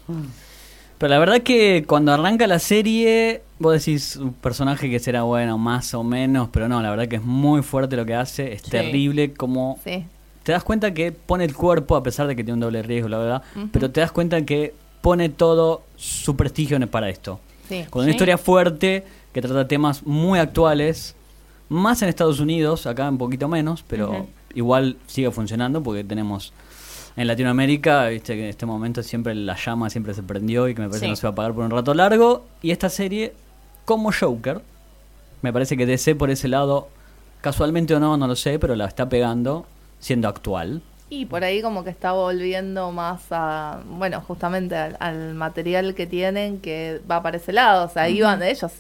Pero 0.98 1.10
la 1.10 1.20
verdad 1.20 1.42
que 1.42 1.84
cuando 1.88 2.14
arranca 2.14 2.48
la 2.48 2.60
serie, 2.60 3.42
vos 3.60 3.74
decís 3.74 4.16
un 4.16 4.34
personaje 4.34 4.90
que 4.90 5.00
será 5.00 5.24
bueno, 5.24 5.58
más 5.58 5.94
o 5.94 6.04
menos, 6.04 6.50
pero 6.52 6.70
no, 6.70 6.82
la 6.82 6.90
verdad 6.90 7.08
que 7.08 7.18
es 7.18 7.24
muy 7.24 7.62
fuerte 7.62 7.96
lo 7.98 8.06
que 8.06 8.16
hace, 8.16 8.54
es 8.54 8.62
Sí. 8.62 8.72
terrible 8.72 9.34
como... 9.34 9.80
Sí. 9.84 10.06
Te 10.44 10.52
das 10.52 10.64
cuenta 10.64 10.94
que 10.94 11.12
pone 11.14 11.46
el 11.46 11.56
cuerpo, 11.56 11.96
a 11.96 12.04
pesar 12.04 12.28
de 12.28 12.36
que 12.36 12.44
tiene 12.44 12.56
un 12.56 12.60
doble 12.60 12.84
riesgo, 12.84 13.08
la 13.10 13.18
verdad, 13.18 13.42
pero 13.72 13.90
te 13.92 14.02
das 14.02 14.12
cuenta 14.12 14.42
que 14.46 14.74
pone 15.02 15.30
todo 15.30 15.84
su 15.96 16.36
prestigio 16.36 16.76
en- 16.78 16.88
para 16.88 17.10
esto. 17.10 17.40
Sí. 17.70 17.86
Con 17.90 18.04
una 18.04 18.12
historia 18.12 18.38
fuerte 18.38 19.06
que 19.34 19.42
trata 19.42 19.68
temas 19.68 20.04
muy 20.06 20.40
actuales, 20.40 21.16
más 21.70 22.02
en 22.02 22.10
Estados 22.10 22.40
Unidos, 22.42 22.86
acá 22.88 23.10
un 23.10 23.18
poquito 23.18 23.48
menos, 23.48 23.84
pero 23.88 24.28
igual 24.54 24.98
sigue 25.08 25.32
funcionando 25.32 25.82
porque 25.82 26.04
tenemos 26.04 26.52
en 27.16 27.28
Latinoamérica, 27.28 28.08
viste 28.08 28.36
que 28.36 28.44
en 28.44 28.50
este 28.50 28.66
momento 28.66 29.04
siempre 29.04 29.36
la 29.36 29.56
llama 29.56 29.90
siempre 29.90 30.14
se 30.14 30.24
prendió 30.24 30.68
y 30.68 30.76
que 30.76 30.82
me 30.82 30.88
parece 30.88 31.02
Sí. 31.02 31.06
que 31.06 31.10
no 31.12 31.16
se 31.16 31.24
va 31.24 31.30
a 31.30 31.34
apagar 31.34 31.54
por 31.54 31.64
un 31.66 31.72
rato 31.72 31.94
largo. 31.94 32.46
Y 32.62 32.72
esta 32.72 32.90
serie, 32.90 33.34
como 33.86 34.12
Joker, 34.12 34.62
me 35.42 35.54
parece 35.54 35.78
que 35.78 35.86
DC 35.86 36.16
por 36.16 36.30
ese 36.30 36.48
lado, 36.48 36.88
casualmente 37.42 37.94
o 37.96 38.00
no, 38.00 38.18
no 38.18 38.28
lo 38.28 38.36
sé, 38.36 38.58
pero 38.60 38.76
la 38.76 38.86
está 38.86 39.08
pegando 39.10 39.66
siendo 40.00 40.28
actual. 40.28 40.82
Y 41.10 41.26
por 41.28 41.44
ahí 41.44 41.62
como 41.62 41.84
que 41.84 41.92
está 41.92 42.14
volviendo 42.14 42.92
más 42.92 43.22
a, 43.30 43.82
bueno, 43.86 44.20
justamente 44.22 44.76
al, 44.76 44.98
al 45.00 45.36
material 45.36 45.94
que 45.94 46.08
tienen 46.08 46.60
que 46.60 47.00
va 47.10 47.22
para 47.22 47.38
ese 47.38 47.54
lado. 47.54 47.86
O 47.86 47.90
sea, 47.90 48.10
iban 48.10 48.40
de 48.40 48.50
ellos, 48.50 48.72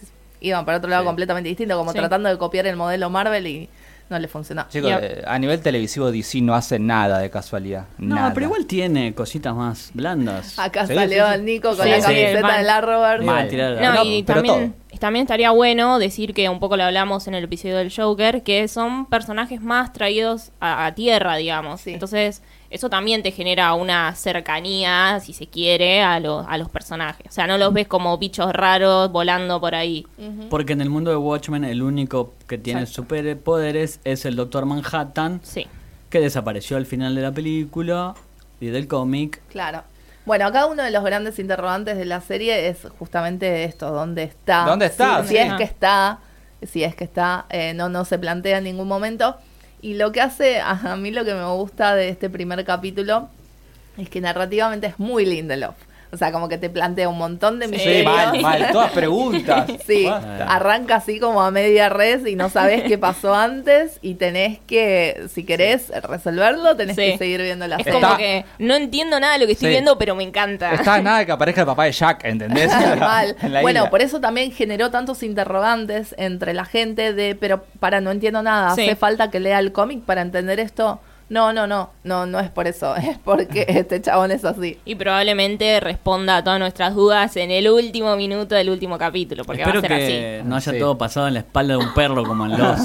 iban 0.41 0.65
para 0.65 0.79
otro 0.79 0.89
lado 0.89 1.03
Sí. 1.03 1.07
completamente 1.07 1.49
distinto, 1.49 1.77
como 1.77 1.91
Sí. 1.91 1.99
tratando 1.99 2.29
de 2.29 2.37
copiar 2.39 2.65
el 2.65 2.75
modelo 2.75 3.09
Marvel 3.11 3.45
y 3.45 3.69
no 4.13 4.20
le 4.20 4.27
funcionó. 4.29 4.65
Chicos, 4.70 4.89
Y 4.89 4.93
a- 4.93 5.00
eh, 5.01 5.24
a 5.27 5.38
nivel 5.39 5.60
televisivo 5.60 6.12
DC 6.12 6.39
no 6.41 6.55
hace 6.55 6.79
nada 6.79 7.20
de 7.20 7.29
casualidad. 7.29 7.86
No, 7.98 8.15
nada. 8.15 8.34
pero 8.34 8.46
igual 8.46 8.65
tiene 8.65 9.13
cositas 9.13 9.53
más 9.55 9.91
blandas. 9.93 10.58
Acá 10.58 10.88
Sí, 10.88 10.93
salió 10.96 11.29
el 11.32 11.43
Nico 11.43 11.75
con 11.75 11.84
Sí, 11.86 11.89
la 11.89 11.96
sí, 11.98 12.01
camiseta 12.03 12.41
mal. 12.41 12.58
de 12.60 12.63
la 12.63 12.82
Robert. 12.82 13.24
Iba 13.24 13.32
a 13.32 13.36
Mal. 13.36 13.48
tirar- 13.50 13.82
No, 13.82 13.93
No, 13.96 14.03
y 14.05 14.24
pero 14.24 14.41
también, 14.43 14.75
también 15.00 15.24
estaría 15.24 15.51
bueno 15.51 16.00
decir 16.00 16.34
que 16.34 16.48
un 16.50 16.60
poco 16.60 16.77
lo 16.77 16.84
hablamos 16.84 17.27
en 17.27 17.34
el 17.36 17.43
episodio 17.46 17.77
del 17.77 17.91
Joker, 17.93 18.43
que 18.43 18.67
son 18.67 19.05
personajes 19.08 19.62
más 19.62 19.91
traídos 19.91 20.51
a, 20.60 20.86
a 20.86 20.96
tierra, 20.96 21.36
digamos. 21.36 21.82
Sí. 21.82 21.93
Entonces, 21.93 22.41
eso 22.74 22.89
también 22.89 23.22
te 23.24 23.32
genera 23.32 23.74
una 23.75 24.13
cercanía, 24.15 25.20
si 25.24 25.32
se 25.34 25.48
quiere, 25.48 26.01
a, 26.01 26.20
lo- 26.20 26.39
a 26.48 26.58
los 26.58 26.70
personajes. 26.70 27.27
O 27.30 27.32
sea, 27.32 27.48
no 27.48 27.58
los 27.58 27.72
ves 27.74 27.88
como 27.88 28.18
bichos 28.18 28.51
raros 28.51 29.12
volando 29.12 29.60
por 29.62 29.75
ahí. 29.75 30.06
Porque 30.50 30.74
en 30.74 30.82
el 30.82 30.89
mundo 30.89 31.12
de 31.12 31.18
Watchmen 31.18 31.63
el 31.63 31.82
único 31.84 32.34
que 32.48 32.58
tiene 32.58 32.82
Exacto. 32.82 33.03
superpoderes 33.03 34.00
es 34.03 34.25
el 34.25 34.36
Doctor 34.36 34.65
Manhattan, 34.65 35.39
Sí. 35.44 35.68
que 36.10 36.20
desapareció 36.20 36.77
al 36.77 36.86
final 36.86 37.15
de 37.15 37.22
la 37.22 37.32
película 37.32 38.15
y 38.60 38.68
del 38.68 38.88
cómic. 38.88 39.42
Claro. 39.50 39.84
Bueno, 40.25 40.46
acá 40.48 40.65
uno 40.65 40.84
de 40.84 40.92
los 40.92 41.03
grandes 41.03 41.38
interrogantes 41.39 41.98
de 41.98 42.06
la 42.06 42.22
serie 42.22 42.70
es 42.70 42.77
justamente 42.98 43.65
esto, 43.65 43.92
¿dónde 43.92 44.24
está? 44.24 44.65
¿Dónde 44.65 44.86
está? 44.86 45.22
Si, 45.24 45.30
Sí. 45.30 45.36
si 45.36 45.38
es 45.42 45.53
que 45.53 45.63
está, 45.63 46.20
si 46.62 46.84
es 46.84 46.96
que 46.96 47.03
está, 47.03 47.46
eh, 47.50 47.74
no, 47.74 47.89
no 47.89 48.06
se 48.06 48.18
plantea 48.18 48.60
en 48.60 48.63
ningún 48.63 48.88
momento. 48.88 49.36
Y 49.83 49.95
lo 49.95 50.13
que 50.13 50.21
hace, 50.21 50.61
a 50.61 50.95
mí 50.95 51.11
lo 51.11 51.25
que 51.25 51.33
me 51.33 51.45
gusta 51.45 51.93
de 51.93 52.07
este 52.07 52.29
primer 52.29 52.63
capítulo 52.63 53.27
es 53.97 54.09
que 54.09 54.21
narrativamente 54.21 54.87
es 54.87 54.97
muy 54.97 55.25
Lindelof. 55.25 55.75
O 56.13 56.17
sea, 56.17 56.32
como 56.32 56.48
que 56.48 56.60
te 56.60 56.70
plantea 56.70 57.10
un 57.10 57.17
montón 57.17 57.58
de 57.60 57.65
Sí, 57.70 57.72
Sí, 57.72 57.77
misterios. 57.77 58.13
mal, 58.13 58.41
mal, 58.41 58.72
todas 58.72 58.91
preguntas. 58.91 59.65
Sí, 59.88 60.05
Basta. 60.05 60.46
arranca 60.46 60.98
así 60.98 61.20
como 61.20 61.41
a 61.41 61.50
media 61.50 61.89
res 61.89 62.27
y 62.27 62.36
no 62.36 62.50
sabes 62.50 62.84
qué 62.84 63.00
pasó 63.00 63.34
antes 63.34 63.98
y 64.03 64.13
tenés 64.13 64.60
que, 64.67 65.24
si 65.34 65.43
querés 65.43 65.91
resolverlo, 66.03 66.75
tenés 66.75 66.96
Sí. 66.96 67.01
que 67.13 67.17
seguir 67.17 67.41
viendo 67.41 67.65
la 67.67 67.77
Es 67.77 67.84
serie. 67.84 68.00
como 68.00 68.17
que 68.17 68.46
no 68.60 68.75
entiendo 68.75 69.20
nada 69.20 69.34
de 69.34 69.39
lo 69.39 69.46
que 69.48 69.53
estoy 69.53 69.70
Sí. 69.70 69.72
viendo, 69.72 69.98
pero 69.98 70.13
me 70.13 70.24
encanta. 70.24 70.72
Está 70.74 71.01
nada 71.01 71.25
que 71.25 71.32
aparezca 71.32 71.62
el 71.62 71.67
papá 71.67 71.86
de 71.86 71.91
Jack, 71.93 72.25
¿entendés? 72.25 72.67
Mal. 73.00 73.36
En 73.41 73.51
la 73.53 73.62
Bueno, 73.62 73.79
isla. 73.82 73.89
por 73.89 74.01
eso 74.03 74.22
también 74.22 74.51
generó 74.51 74.91
tantos 74.91 75.24
interrogantes 75.24 76.13
entre 76.20 76.53
la 76.53 76.65
gente 76.65 77.13
de, 77.13 77.34
pero 77.36 77.63
para, 77.79 78.01
no 78.01 78.12
entiendo 78.12 78.43
nada, 78.43 78.75
Sí. 78.75 78.84
hace 78.84 78.96
falta 78.96 79.32
que 79.32 79.39
lea 79.39 79.58
el 79.60 79.72
cómic 79.72 80.03
para 80.03 80.22
entender 80.22 80.60
esto. 80.60 81.00
No, 81.30 81.51
no, 81.53 81.65
no, 81.68 81.89
no, 82.03 82.25
no 82.25 82.39
es 82.39 82.50
por 82.51 82.68
eso, 82.68 82.96
es 82.98 83.18
porque 83.20 83.65
este 83.68 84.01
chabón 84.01 84.32
es 84.32 84.46
así. 84.46 84.77
Y 84.86 84.96
probablemente 84.96 85.80
responda 85.80 86.38
a 86.38 86.44
todas 86.44 86.60
nuestras 86.60 86.94
dudas 86.96 87.36
en 87.38 87.50
el 87.51 87.70
último 87.70 88.15
minuto 88.15 88.56
del 88.56 88.70
último 88.70 88.98
capítulo, 88.98 89.44
porque 89.46 89.62
Espero 89.63 89.82
va 89.82 89.88
a 89.88 89.89
ser 89.89 89.98
que 90.00 90.38
así. 90.39 90.48
no 90.50 90.56
haya 90.56 90.72
Sí. 90.72 90.80
todo 90.80 90.98
pasado 90.98 91.27
en 91.27 91.34
la 91.36 91.39
espalda 91.39 91.74
de 91.77 91.84
un 91.84 91.94
perro 91.94 92.24
como 92.24 92.46
en 92.46 92.51
los... 92.58 92.80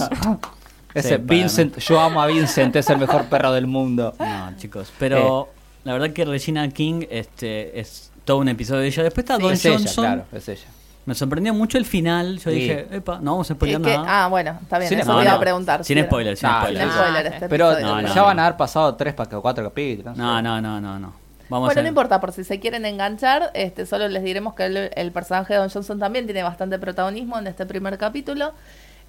Ese 0.95 1.17
Sí, 1.17 1.23
Vincent, 1.23 1.79
yo 1.79 2.01
amo 2.01 2.23
a 2.23 2.27
Vincent, 2.27 2.75
es 2.77 2.89
el 2.89 2.99
mejor 2.99 3.27
perro 3.27 3.53
del 3.53 3.67
mundo. 3.67 4.15
No, 4.19 4.57
chicos. 4.57 4.91
Pero 4.99 5.49
la 5.85 5.93
verdad 5.93 6.11
que 6.11 6.25
Regina 6.25 6.67
King 6.71 7.05
este, 7.11 7.79
es 7.79 8.11
todo 8.25 8.39
un 8.39 8.49
episodio 8.49 8.81
de 8.81 8.89
ella. 8.89 9.03
Después 9.03 9.25
está 9.25 9.37
Don 9.39 9.53
es 9.53 9.65
ella, 9.65 9.77
Johnson. 9.77 10.05
claro, 10.05 10.25
es 10.33 10.49
ella. 10.49 10.67
Me 11.09 11.15
sorprendió 11.15 11.55
mucho 11.55 11.79
el 11.79 11.87
final. 11.87 12.35
Yo 12.39 12.51
Sí. 12.51 12.57
dije, 12.57 12.87
epa, 12.91 13.19
no 13.23 13.31
vamos 13.33 13.51
a 13.51 13.55
spoiler 13.55 13.81
que- 13.81 13.97
nada. 13.97 14.25
ah, 14.25 14.29
bueno, 14.29 14.59
está 14.63 14.79
bien, 14.79 14.91
Sin 14.91 14.99
eso 14.99 15.07
spoiler. 15.07 15.23
te 15.23 15.25
iba 15.25 15.31
No, 15.31 15.35
a 15.35 15.39
no, 15.39 15.41
preguntar. 15.41 15.85
Sin 15.85 16.05
spoiler, 16.05 16.37
sin 16.37 16.49
No, 16.51 16.61
spoiler. 16.61 16.83
Sin 16.83 16.91
Ah, 16.91 16.95
spoiler, 17.03 17.23
sí. 17.27 17.33
este 17.35 17.49
Pero. 17.49 17.81
No, 17.81 18.03
no, 18.03 18.09
ya 18.09 18.15
no. 18.15 18.25
van 18.25 18.39
a 18.39 18.45
haber 18.47 18.57
pasado 18.59 18.95
tres 18.95 19.15
o 19.19 19.41
cuatro 19.43 19.65
capítulos. 19.65 20.17
No, 20.19 20.43
no, 20.43 20.61
no, 20.61 20.81
no, 20.83 20.99
no. 20.99 21.13
Vamos 21.49 21.67
Bueno, 21.69 21.81
a 21.81 21.83
no 21.83 21.89
importa, 21.89 22.21
por 22.21 22.33
si 22.33 22.45
se 22.45 22.61
quieren 22.61 22.85
enganchar, 22.85 23.51
este, 23.55 23.87
solo 23.87 24.07
les 24.09 24.23
diremos 24.23 24.53
que 24.53 24.67
el, 24.67 24.91
el 24.95 25.13
personaje 25.13 25.55
de 25.55 25.61
Don 25.61 25.71
Johnson 25.71 25.99
también 25.99 26.27
tiene 26.27 26.43
bastante 26.43 26.79
protagonismo 26.79 27.39
en 27.39 27.47
este 27.47 27.65
primer 27.65 27.97
capítulo 27.97 28.53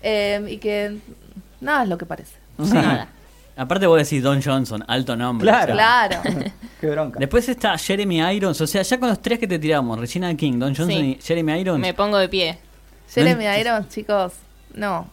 eh, 0.01 0.41
y 0.47 0.57
que 0.57 0.99
nada 1.59 1.83
es 1.83 1.89
lo 1.89 1.97
que 1.97 2.05
parece. 2.05 2.35
Sí. 2.63 2.77
Aparte 3.59 3.85
vos 3.87 3.97
decís 3.97 4.23
Don 4.23 4.41
Johnson, 4.41 4.83
alto 4.87 5.15
nombre. 5.15 5.45
Claro. 5.45 5.73
o 5.73 5.77
sea. 5.77 6.07
Claro. 6.09 6.21
Qué 6.81 6.87
bronca. 6.87 7.19
Después 7.19 7.47
está 7.49 7.77
Jeremy 7.77 8.19
Irons, 8.35 8.59
o 8.61 8.67
sea, 8.67 8.81
ya 8.81 8.99
con 8.99 9.09
los 9.09 9.21
tres 9.21 9.37
que 9.39 9.47
te 9.47 9.59
tiramos, 9.59 9.99
Regina 9.99 10.33
King, 10.35 10.53
Don 10.59 10.69
Johnson 10.75 10.89
Sí. 10.89 11.17
y 11.19 11.21
Jeremy 11.21 11.59
Irons. 11.59 11.79
Me 11.79 11.93
pongo 11.93 12.17
de 12.17 12.29
pie. 12.29 12.57
Jeremy 13.13 13.43
No 13.43 13.49
ent- 13.51 13.59
Irons, 13.61 13.89
chicos, 13.89 14.33
no. 14.73 15.07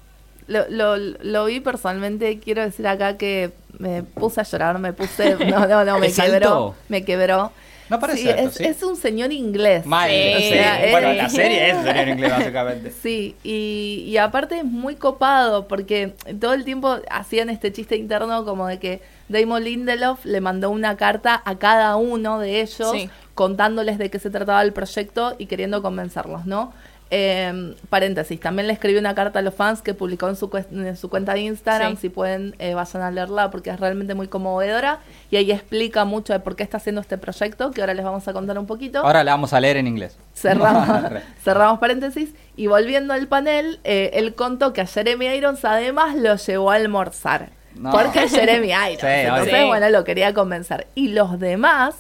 Lo, 0.49 0.65
lo, 0.69 0.97
lo 0.97 1.45
vi 1.47 1.59
personalmente, 1.59 2.39
quiero 2.39 2.63
decir 2.63 2.87
acá 2.87 3.17
que 3.17 3.53
me 3.81 4.05
puse 4.05 4.41
a 4.41 4.45
llorar, 4.45 4.79
me 4.79 4.93
puse... 4.93 5.35
No, 5.51 5.67
no, 5.67 5.85
no, 5.85 5.99
me 5.99 6.07
¿Es 6.07 6.15
quebró, 6.15 6.35
alto? 6.35 6.75
me 6.89 7.05
quebró. 7.05 7.51
No 7.89 8.01
parece 8.01 8.23
Sí, 8.23 8.29
alto, 8.29 8.43
es, 8.49 8.55
¿sí? 8.55 8.65
es 8.65 8.83
un 8.83 8.97
señor 8.97 9.33
inglés. 9.33 9.87
Mal, 9.87 10.11
Sí. 10.11 10.33
o 10.37 10.41
sea, 10.41 10.81
bueno, 10.91 11.13
la 11.13 11.29
serie 11.29 11.71
es 11.71 11.83
serie 11.83 12.03
en 12.03 12.09
inglés, 12.19 12.31
básicamente. 12.31 12.91
Sí, 13.03 13.37
y, 13.45 14.05
y 14.07 14.17
aparte 14.17 14.59
es 14.59 14.65
muy 14.65 14.97
copado 14.97 15.69
porque 15.69 16.15
todo 16.41 16.55
el 16.55 16.65
tiempo 16.65 16.99
hacían 17.11 17.49
este 17.51 17.73
chiste 17.73 17.97
interno 17.97 18.45
como 18.45 18.67
de 18.67 18.79
que 18.79 19.01
Damon 19.29 19.63
Lindelof 19.65 20.25
le 20.25 20.41
mandó 20.41 20.71
una 20.71 20.97
carta 20.97 21.41
a 21.45 21.57
cada 21.59 21.97
uno 21.97 22.39
de 22.39 22.61
ellos 22.61 22.91
Sí. 22.93 23.11
contándoles 23.35 23.99
de 23.99 24.11
qué 24.11 24.19
se 24.19 24.31
trataba 24.31 24.63
el 24.63 24.73
proyecto 24.73 25.35
y 25.39 25.47
queriendo 25.47 25.83
convencerlos, 25.83 26.47
¿no? 26.47 26.73
Eh, 27.11 27.75
paréntesis, 27.89 28.41
también 28.41 28.67
le 28.67 28.73
escribió 28.73 28.99
una 28.99 29.15
carta 29.15 29.39
a 29.39 29.43
los 29.43 29.55
fans 29.55 29.81
que 29.81 29.95
publicó 29.95 30.29
en 30.29 30.35
su, 30.35 30.51
en 30.73 30.97
su 30.97 31.09
cuenta 31.09 31.35
de 31.35 31.41
Instagram, 31.41 31.93
Sí. 31.95 32.03
si 32.03 32.09
pueden 32.09 32.57
eh, 32.59 32.75
vayan 32.75 33.03
a 33.03 33.11
leerla 33.13 33.51
porque 33.53 33.71
es 33.71 33.79
realmente 33.79 34.15
muy 34.15 34.27
conmovedora 34.27 34.99
y 35.31 35.37
ahí 35.37 35.53
explica 35.53 36.05
mucho 36.05 36.33
de 36.33 36.41
por 36.41 36.57
qué 36.57 36.65
está 36.65 36.79
haciendo 36.79 37.01
este 37.01 37.17
proyecto, 37.17 37.71
que 37.71 37.81
ahora 37.81 37.95
les 37.95 38.05
vamos 38.05 38.27
a 38.27 38.33
contar 38.33 38.59
un 38.59 38.67
poquito. 38.67 38.99
Ahora 39.01 39.23
la 39.23 39.33
vamos 39.33 39.53
a 39.53 39.61
leer 39.61 39.77
en 39.77 39.87
inglés. 39.87 40.19
Cerramos, 40.35 40.89
cerramos 41.45 41.79
paréntesis. 41.79 42.35
Y 42.57 42.67
volviendo 42.67 43.15
al 43.15 43.29
panel, 43.29 43.79
eh, 43.85 44.11
él 44.15 44.35
contó 44.35 44.73
que 44.73 44.81
a 44.81 44.87
Jeremy 44.87 45.27
Irons 45.27 45.65
además 45.65 46.17
lo 46.17 46.35
llevó 46.35 46.71
a 46.73 46.75
almorzar. 46.75 47.51
No. 47.77 47.93
Porque 47.93 48.25
es 48.25 48.33
Jeremy 48.35 48.69
Irons. 48.73 49.01
Sí, 49.01 49.07
Entonces, 49.07 49.67
bueno, 49.67 49.89
lo 49.91 50.03
quería 50.03 50.35
convencer. 50.35 50.87
Y 50.95 51.09
los 51.09 51.39
demás 51.39 51.95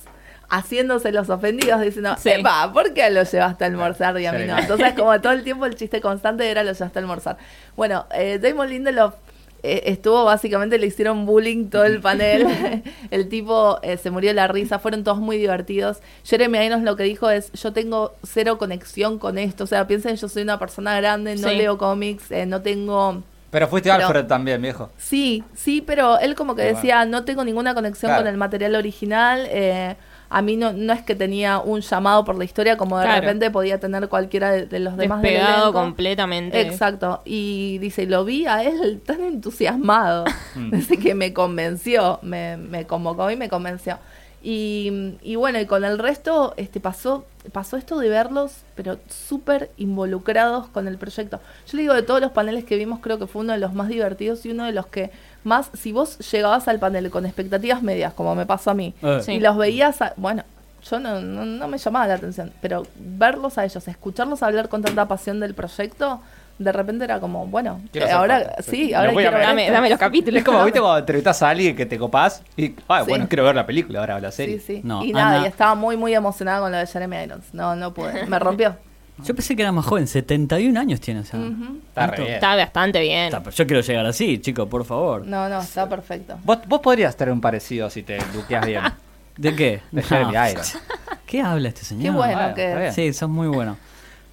haciéndose 0.48 1.12
los 1.12 1.28
ofendidos 1.30 1.80
diciendo, 1.80 2.14
Sí. 2.18 2.30
va, 2.44 2.72
¿por 2.72 2.92
qué 2.94 3.10
lo 3.10 3.22
llevaste 3.24 3.64
a 3.64 3.66
almorzar 3.66 4.18
y 4.20 4.26
a 4.26 4.32
mí 4.32 4.44
no? 4.46 4.58
Entonces, 4.58 4.92
como 4.94 5.20
todo 5.20 5.32
el 5.32 5.42
tiempo 5.44 5.66
el 5.66 5.74
chiste 5.74 6.00
constante 6.00 6.48
era 6.50 6.62
lo 6.64 6.72
llevaste 6.72 6.98
a 6.98 7.02
almorzar. 7.02 7.36
Bueno, 7.76 8.06
eh, 8.14 8.38
Damon 8.40 8.68
Lindelof 8.68 9.14
eh, 9.62 9.82
estuvo 9.86 10.24
básicamente, 10.24 10.78
le 10.78 10.86
hicieron 10.86 11.26
bullying 11.26 11.68
todo 11.70 11.84
el 11.84 12.00
panel. 12.00 12.46
el 13.10 13.28
tipo 13.28 13.80
eh, 13.82 13.96
se 13.96 14.10
murió 14.10 14.30
de 14.30 14.34
la 14.34 14.46
risa, 14.46 14.78
fueron 14.78 15.02
todos 15.02 15.18
muy 15.18 15.38
divertidos. 15.38 15.98
Jeremy 16.24 16.58
Irons 16.66 16.84
lo 16.84 16.94
que 16.94 17.02
dijo 17.02 17.30
es, 17.30 17.50
yo 17.52 17.72
tengo 17.72 18.14
cero 18.22 18.58
conexión 18.58 19.18
con 19.18 19.38
esto. 19.38 19.64
O 19.64 19.66
sea, 19.66 19.86
piensen, 19.88 20.14
yo 20.16 20.28
soy 20.28 20.42
una 20.42 20.58
persona 20.60 20.94
grande, 20.96 21.34
no 21.36 21.48
Sí. 21.48 21.56
leo 21.56 21.78
cómics, 21.78 22.30
eh, 22.30 22.46
no 22.46 22.62
tengo... 22.62 23.24
Pero 23.50 23.66
fuiste 23.68 23.90
Pero- 23.90 24.06
Alfred 24.06 24.26
también, 24.26 24.60
viejo. 24.60 24.90
Sí, 24.98 25.42
sí, 25.54 25.80
pero 25.80 26.18
él 26.20 26.34
como 26.34 26.54
que 26.54 26.62
Pero 26.62 26.76
decía, 26.76 27.04
no 27.06 27.24
tengo 27.24 27.42
ninguna 27.42 27.74
conexión 27.74 28.10
Claro. 28.10 28.22
con 28.24 28.30
el 28.30 28.36
material 28.36 28.74
original. 28.76 29.46
eh, 29.48 29.96
a 30.38 30.42
mí 30.42 30.56
no, 30.56 30.74
no 30.74 30.92
es 30.92 31.00
que 31.02 31.14
tenía 31.14 31.60
un 31.60 31.80
llamado 31.80 32.26
por 32.26 32.36
la 32.36 32.44
historia, 32.44 32.76
como 32.76 32.98
de 32.98 33.04
Claro. 33.06 33.22
repente 33.22 33.50
podía 33.50 33.80
tener 33.80 34.06
cualquiera 34.10 34.50
de, 34.50 34.66
de 34.66 34.80
los 34.80 34.96
demás 34.98 35.22
del 35.22 35.30
Despegado 35.32 35.62
elenco. 35.70 35.80
completamente. 35.80 36.60
Exacto. 36.60 37.22
Y 37.24 37.78
dice, 37.78 38.04
lo 38.04 38.24
vi 38.26 38.44
a 38.46 38.62
él 38.62 39.00
tan 39.04 39.22
entusiasmado. 39.22 40.24
Dice 40.72 40.98
que 40.98 41.14
me 41.14 41.32
convenció, 41.32 42.18
me, 42.22 42.58
me 42.58 42.86
convocó 42.86 43.30
y 43.30 43.36
me 43.36 43.48
convenció. 43.48 43.98
Y, 44.42 45.14
y 45.22 45.34
bueno, 45.36 45.58
y 45.58 45.66
con 45.66 45.84
el 45.84 45.98
resto 45.98 46.52
este 46.56 46.78
pasó, 46.78 47.24
pasó 47.52 47.76
esto 47.78 47.98
de 47.98 48.08
verlos, 48.10 48.52
pero 48.76 48.98
súper 49.08 49.70
involucrados 49.76 50.68
con 50.68 50.86
el 50.86 50.98
proyecto. 50.98 51.40
Yo 51.66 51.76
le 51.76 51.82
digo, 51.82 51.94
de 51.94 52.02
todos 52.02 52.20
los 52.20 52.30
paneles 52.32 52.64
que 52.64 52.76
vimos, 52.76 53.00
creo 53.00 53.18
que 53.18 53.26
fue 53.26 53.42
uno 53.42 53.54
de 53.54 53.58
los 53.58 53.72
más 53.72 53.88
divertidos 53.88 54.44
y 54.46 54.50
uno 54.50 54.64
de 54.66 54.72
los 54.72 54.86
que 54.86 55.10
más, 55.46 55.70
si 55.74 55.92
vos 55.92 56.18
llegabas 56.30 56.68
al 56.68 56.78
panel 56.78 57.10
con 57.10 57.24
expectativas 57.24 57.82
medias, 57.82 58.12
como 58.12 58.34
me 58.34 58.44
pasó 58.46 58.70
a 58.72 58.74
mí, 58.74 58.94
Eh. 59.02 59.20
Sí. 59.22 59.32
y 59.34 59.40
los 59.40 59.56
veías, 59.56 60.02
a- 60.02 60.12
bueno, 60.16 60.42
yo 60.88 60.98
no, 61.00 61.20
no, 61.20 61.44
no 61.46 61.68
me 61.68 61.78
llamaba 61.78 62.06
la 62.06 62.14
atención, 62.14 62.52
pero 62.60 62.84
verlos 62.96 63.56
a 63.58 63.64
ellos, 63.64 63.88
escucharlos 63.88 64.42
hablar 64.42 64.68
con 64.68 64.82
tanta 64.82 65.06
pasión 65.08 65.40
del 65.40 65.54
proyecto, 65.54 66.20
de 66.58 66.72
repente 66.72 67.04
era 67.04 67.20
como, 67.20 67.46
bueno, 67.46 67.80
eh, 67.92 68.10
ahora 68.10 68.42
parte. 68.42 68.62
sí, 68.62 68.94
ahora 68.94 69.12
quiero 69.12 69.32
ver. 69.36 69.46
Dame, 69.46 69.70
dame 69.70 69.90
los 69.90 69.98
capítulos. 69.98 70.38
Es 70.38 70.44
como, 70.44 70.64
viste, 70.64 70.80
cuando 70.80 70.98
entrevistas 70.98 71.42
a 71.42 71.50
alguien 71.50 71.76
que 71.76 71.84
te 71.86 71.98
copás 71.98 72.42
y, 72.56 72.74
ah, 72.88 73.02
Sí. 73.04 73.10
bueno, 73.10 73.26
quiero 73.28 73.44
ver 73.44 73.54
la 73.56 73.66
película 73.66 74.00
ahora, 74.00 74.18
la 74.20 74.30
serie. 74.32 74.58
Sí, 74.58 74.76
sí. 74.76 74.80
No, 74.82 75.04
y 75.04 75.12
nada, 75.12 75.42
y 75.42 75.46
estaba 75.46 75.74
muy, 75.74 75.96
muy 75.98 76.14
emocionada 76.14 76.60
con 76.60 76.72
lo 76.72 76.78
de 76.78 76.86
Jeremy 76.86 77.16
Irons. 77.24 77.44
No, 77.52 77.74
no 77.76 77.92
pude. 77.92 78.24
Me 78.26 78.38
rompió. 78.38 78.76
Yo 79.24 79.34
pensé 79.34 79.56
que 79.56 79.62
era 79.62 79.72
más 79.72 79.86
joven, 79.86 80.06
71 80.06 80.78
años 80.78 81.00
tiene, 81.00 81.20
o 81.20 81.24
sea. 81.24 81.40
Está 81.88 82.04
alto. 82.04 82.16
re 82.16 82.22
bien. 82.24 82.34
Está 82.34 82.56
bastante 82.56 83.00
bien. 83.00 83.34
Está, 83.34 83.50
yo 83.50 83.66
quiero 83.66 83.80
llegar 83.82 84.04
así, 84.06 84.38
chicos, 84.38 84.68
por 84.68 84.84
favor. 84.84 85.26
No, 85.26 85.48
no, 85.48 85.60
está 85.60 85.88
perfecto. 85.88 86.38
Vos, 86.44 86.58
vos 86.68 86.80
podrías 86.80 87.16
tener 87.16 87.32
un 87.32 87.40
parecido 87.40 87.88
si 87.88 88.02
te 88.02 88.18
duqueas 88.34 88.66
bien. 88.66 88.82
¿De 89.38 89.54
qué? 89.54 89.80
De 89.90 90.02
Jeremy 90.02 90.32
No. 90.32 90.50
Irons. 90.50 90.78
¿Qué 91.26 91.40
habla 91.40 91.68
este 91.68 91.82
señor? 91.84 92.02
Qué 92.04 92.10
bueno 92.10 92.34
bueno, 92.38 92.54
que. 92.54 92.92
Sí, 92.92 93.12
sos 93.12 93.28
muy 93.28 93.48
bueno. 93.48 93.76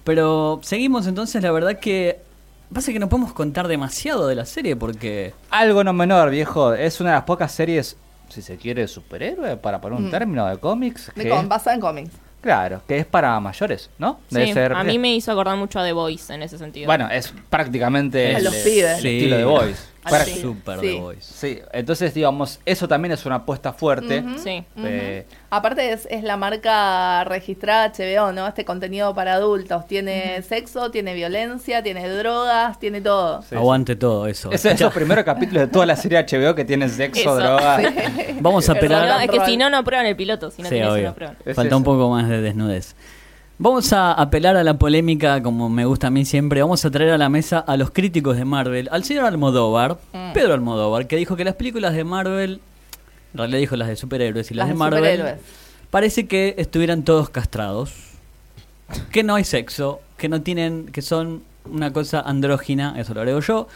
Pero 0.04 0.60
seguimos 0.62 1.06
entonces, 1.06 1.42
la 1.42 1.50
verdad 1.50 1.78
que 1.78 2.20
pasa 2.72 2.92
que 2.92 2.98
no 2.98 3.08
podemos 3.08 3.32
contar 3.32 3.68
demasiado 3.68 4.26
de 4.26 4.34
la 4.34 4.44
serie 4.44 4.76
porque 4.76 5.32
Algo 5.50 5.82
no 5.82 5.92
menor, 5.94 6.30
viejo. 6.30 6.74
Es 6.74 7.00
una 7.00 7.10
de 7.10 7.16
las 7.16 7.24
pocas 7.24 7.52
series, 7.52 7.96
si 8.28 8.42
se 8.42 8.56
quiere, 8.58 8.86
superhéroe, 8.86 9.56
para 9.56 9.80
poner 9.80 9.98
un 9.98 10.08
Mm. 10.08 10.10
término 10.10 10.46
de 10.46 10.58
cómics. 10.58 11.10
De 11.14 11.22
que 11.24 11.30
basada 11.46 11.74
en 11.74 11.80
cómics. 11.80 12.10
Claro, 12.44 12.82
que 12.86 12.98
es 12.98 13.06
para 13.06 13.40
mayores, 13.40 13.90
¿no? 13.98 14.20
Debe 14.30 14.46
Sí, 14.46 14.52
ser- 14.52 14.72
a 14.74 14.84
mí 14.84 14.98
me 14.98 15.14
hizo 15.16 15.32
acordar 15.32 15.56
mucho 15.56 15.80
a 15.80 15.84
The 15.84 15.92
Voice 15.92 16.32
en 16.32 16.42
ese 16.42 16.58
sentido. 16.58 16.86
Bueno, 16.86 17.08
es 17.10 17.32
prácticamente 17.50 18.34
A 18.34 18.38
el, 18.38 18.44
los 18.44 18.54
el 18.54 18.62
pibes. 18.62 19.00
Sí. 19.00 19.08
estilo 19.16 19.36
de 19.38 19.44
Voice. 19.44 19.82
Para- 20.10 20.24
Sí. 20.24 20.40
Super 20.40 20.80
Sí. 20.80 20.86
The 20.86 21.00
Voice. 21.00 21.20
Sí, 21.34 21.60
entonces 21.72 22.14
digamos, 22.14 22.60
eso 22.64 22.86
también 22.88 23.12
es 23.12 23.24
una 23.26 23.36
apuesta 23.36 23.72
fuerte. 23.72 24.24
Sí. 24.42 24.64
Eh, 24.76 25.26
Aparte 25.50 25.92
es, 25.92 26.06
es 26.10 26.22
la 26.24 26.36
marca 26.36 27.24
registrada 27.24 27.92
HBO, 27.92 28.32
¿no? 28.32 28.46
Este 28.46 28.64
contenido 28.64 29.14
para 29.14 29.34
adultos. 29.34 29.86
Tiene 29.86 30.42
sexo, 30.42 30.90
tiene 30.90 31.14
violencia, 31.14 31.82
tiene 31.82 32.08
drogas, 32.08 32.78
tiene 32.78 33.00
todo. 33.00 33.42
Sí, 33.42 33.54
Aguante 33.54 33.96
todo 33.96 34.26
eso. 34.26 34.50
Ese 34.52 34.68
es 34.70 34.74
esos 34.80 34.92
primeros 34.92 35.24
capítulos 35.24 35.62
de 35.62 35.68
toda 35.68 35.86
la 35.86 35.96
serie 35.96 36.18
HBO 36.18 36.54
que 36.54 36.64
tienen 36.64 36.90
sexo, 36.90 37.20
Eso. 37.20 37.36
droga. 37.36 37.80
Vamos 38.40 38.68
a 38.68 38.72
apelar. 38.72 39.08
no, 39.08 39.20
es 39.20 39.30
que 39.30 39.44
si 39.46 39.56
no, 39.56 39.70
no 39.70 39.84
prueban 39.84 40.06
el 40.06 40.16
piloto. 40.16 40.50
Si 40.50 40.62
no 40.62 40.68
obvio. 40.68 41.08
no 41.08 41.14
prueban. 41.14 41.36
Es 41.44 41.54
Falta 41.56 41.76
un 41.76 41.84
poco 41.84 42.10
más 42.10 42.28
de 42.28 42.40
desnudez. 42.40 42.94
Vamos 43.56 43.92
a 43.92 44.12
apelar 44.12 44.56
a 44.56 44.64
la 44.64 44.74
polémica, 44.74 45.40
como 45.42 45.68
me 45.68 45.84
gusta 45.84 46.08
a 46.08 46.10
mí 46.10 46.24
siempre. 46.24 46.60
Vamos 46.60 46.84
a 46.84 46.90
traer 46.90 47.12
a 47.12 47.18
la 47.18 47.28
mesa 47.28 47.60
a 47.60 47.76
los 47.76 47.90
críticos 47.92 48.36
de 48.36 48.44
Marvel, 48.44 48.88
al 48.90 49.04
señor 49.04 49.26
Almodóvar, 49.26 49.98
Mm. 50.12 50.32
Pedro 50.32 50.54
Almodóvar, 50.54 51.06
que 51.06 51.16
dijo 51.16 51.36
que 51.36 51.44
las 51.44 51.54
películas 51.54 51.94
de 51.94 52.02
Marvel, 52.02 52.60
en 53.32 53.38
realidad 53.38 53.58
dijo 53.60 53.76
las 53.76 53.88
de 53.88 53.96
superhéroes 53.96 54.50
y 54.50 54.54
las, 54.54 54.66
Las 54.66 54.74
de 54.74 54.78
Marvel, 54.78 55.24
parece 55.90 56.26
que 56.26 56.56
estuvieran 56.58 57.04
todos 57.04 57.30
castrados, 57.30 57.92
que 59.12 59.22
no 59.22 59.36
hay 59.36 59.44
sexo, 59.44 60.00
que 60.16 60.28
no 60.28 60.42
tienen, 60.42 60.86
que 60.86 61.00
son 61.00 61.42
una 61.70 61.92
cosa 61.92 62.20
andrógina, 62.20 62.94
eso 62.98 63.14
lo 63.14 63.20
agrego 63.20 63.38
yo. 63.40 63.68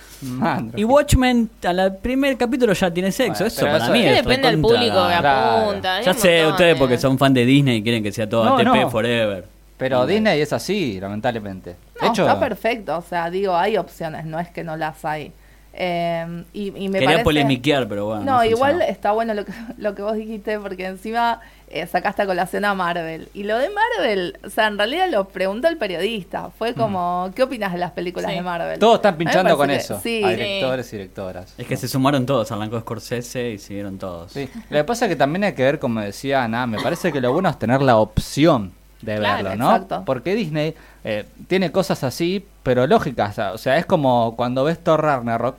Y 0.74 0.82
Watchmen, 0.84 1.50
al 1.64 1.98
primer 1.98 2.36
capítulo 2.36 2.72
ya 2.72 2.92
tiene 2.92 3.12
sexo, 3.12 3.44
Bueno, 3.44 3.46
eso 3.46 3.60
para 3.64 3.84
eso 3.84 3.92
mí 3.92 4.00
es- 4.00 4.18
es 4.18 4.24
depende 4.24 4.48
del 4.48 4.60
público 4.60 5.06
que 5.08 5.18
Claro. 5.20 5.68
apunta. 5.68 6.02
Ya 6.02 6.14
sé, 6.14 6.46
ustedes 6.48 6.74
de- 6.74 6.78
porque 6.80 6.98
son 6.98 7.16
fan 7.16 7.32
de 7.32 7.46
Disney 7.46 7.76
y 7.78 7.82
quieren 7.84 8.02
que 8.02 8.10
sea 8.10 8.28
todo 8.28 8.44
No, 8.44 8.56
ATP 8.56 8.64
no. 8.82 8.90
forever. 8.90 9.57
Pero 9.78 10.04
Disney 10.06 10.40
es 10.40 10.52
así, 10.52 11.00
lamentablemente. 11.00 11.70
De 11.70 11.76
No, 12.02 12.08
hecho, 12.08 12.22
está 12.26 12.38
perfecto. 12.38 12.98
O 12.98 13.02
sea, 13.02 13.30
digo, 13.30 13.56
hay 13.56 13.76
opciones, 13.78 14.24
no 14.26 14.38
es 14.38 14.48
que 14.50 14.62
no 14.64 14.76
las 14.76 15.04
hay. 15.04 15.32
Eh, 15.80 16.44
y, 16.52 16.68
y 16.76 16.88
me 16.88 16.94
Quería 16.94 17.06
parece... 17.08 17.24
polemiquear, 17.24 17.86
pero 17.86 18.06
bueno. 18.06 18.24
No, 18.24 18.44
igual 18.44 18.72
funcionó. 18.72 18.92
está 18.92 19.12
bueno 19.12 19.34
lo 19.34 19.44
que, 19.44 19.52
lo 19.78 19.94
que 19.94 20.02
vos 20.02 20.14
dijiste, 20.16 20.58
porque 20.58 20.86
encima 20.86 21.40
eh, 21.68 21.86
sacaste 21.86 22.22
a 22.22 22.26
colación 22.26 22.64
a 22.64 22.74
Marvel. 22.74 23.28
Y 23.32 23.44
lo 23.44 23.56
de 23.58 23.68
Marvel, 23.70 24.36
o 24.44 24.50
sea, 24.50 24.66
en 24.66 24.76
realidad 24.78 25.08
lo 25.08 25.28
preguntó 25.28 25.68
el 25.68 25.76
periodista. 25.76 26.50
Fue 26.58 26.74
como, 26.74 27.30
¿qué 27.36 27.44
opinas 27.44 27.72
de 27.72 27.78
las 27.78 27.92
películas 27.92 28.28
Sí. 28.30 28.36
de 28.38 28.42
Marvel? 28.42 28.78
todos 28.80 28.96
están 28.96 29.16
pinchando 29.16 29.56
con 29.56 29.70
eso. 29.70 29.96
que- 29.96 30.02
Sí, 30.02 30.24
a 30.24 30.30
directores 30.30 30.92
y 30.92 30.96
directoras. 30.96 31.54
Es 31.56 31.66
que 31.68 31.76
se 31.76 31.86
sumaron 31.86 32.26
todos, 32.26 32.50
arrancó 32.50 32.80
Scorsese 32.80 33.50
y 33.50 33.58
siguieron 33.58 33.98
todos. 33.98 34.32
Sí. 34.32 34.48
Lo 34.70 34.78
que 34.78 34.84
pasa 34.84 35.04
es 35.04 35.10
que 35.10 35.16
también 35.16 35.44
hay 35.44 35.52
que 35.52 35.62
ver, 35.62 35.78
como 35.78 36.00
decía 36.00 36.42
Ana, 36.42 36.66
me 36.66 36.80
parece 36.82 37.12
que 37.12 37.20
lo 37.20 37.32
bueno 37.32 37.48
es 37.50 37.58
tener 37.58 37.82
la 37.82 37.98
opción 37.98 38.72
de 39.02 39.16
Claro, 39.16 39.44
verlo, 39.48 39.56
¿no? 39.64 39.70
exacto. 39.74 40.02
Porque 40.04 40.34
Disney 40.34 40.74
eh, 41.04 41.24
tiene 41.46 41.70
cosas 41.72 42.02
así, 42.04 42.44
pero 42.62 42.86
lógicas. 42.86 43.38
O 43.38 43.58
sea, 43.58 43.76
es 43.78 43.86
como 43.86 44.34
cuando 44.36 44.64
ves 44.64 44.78
Thor 44.82 45.02
Ragnarok, 45.02 45.56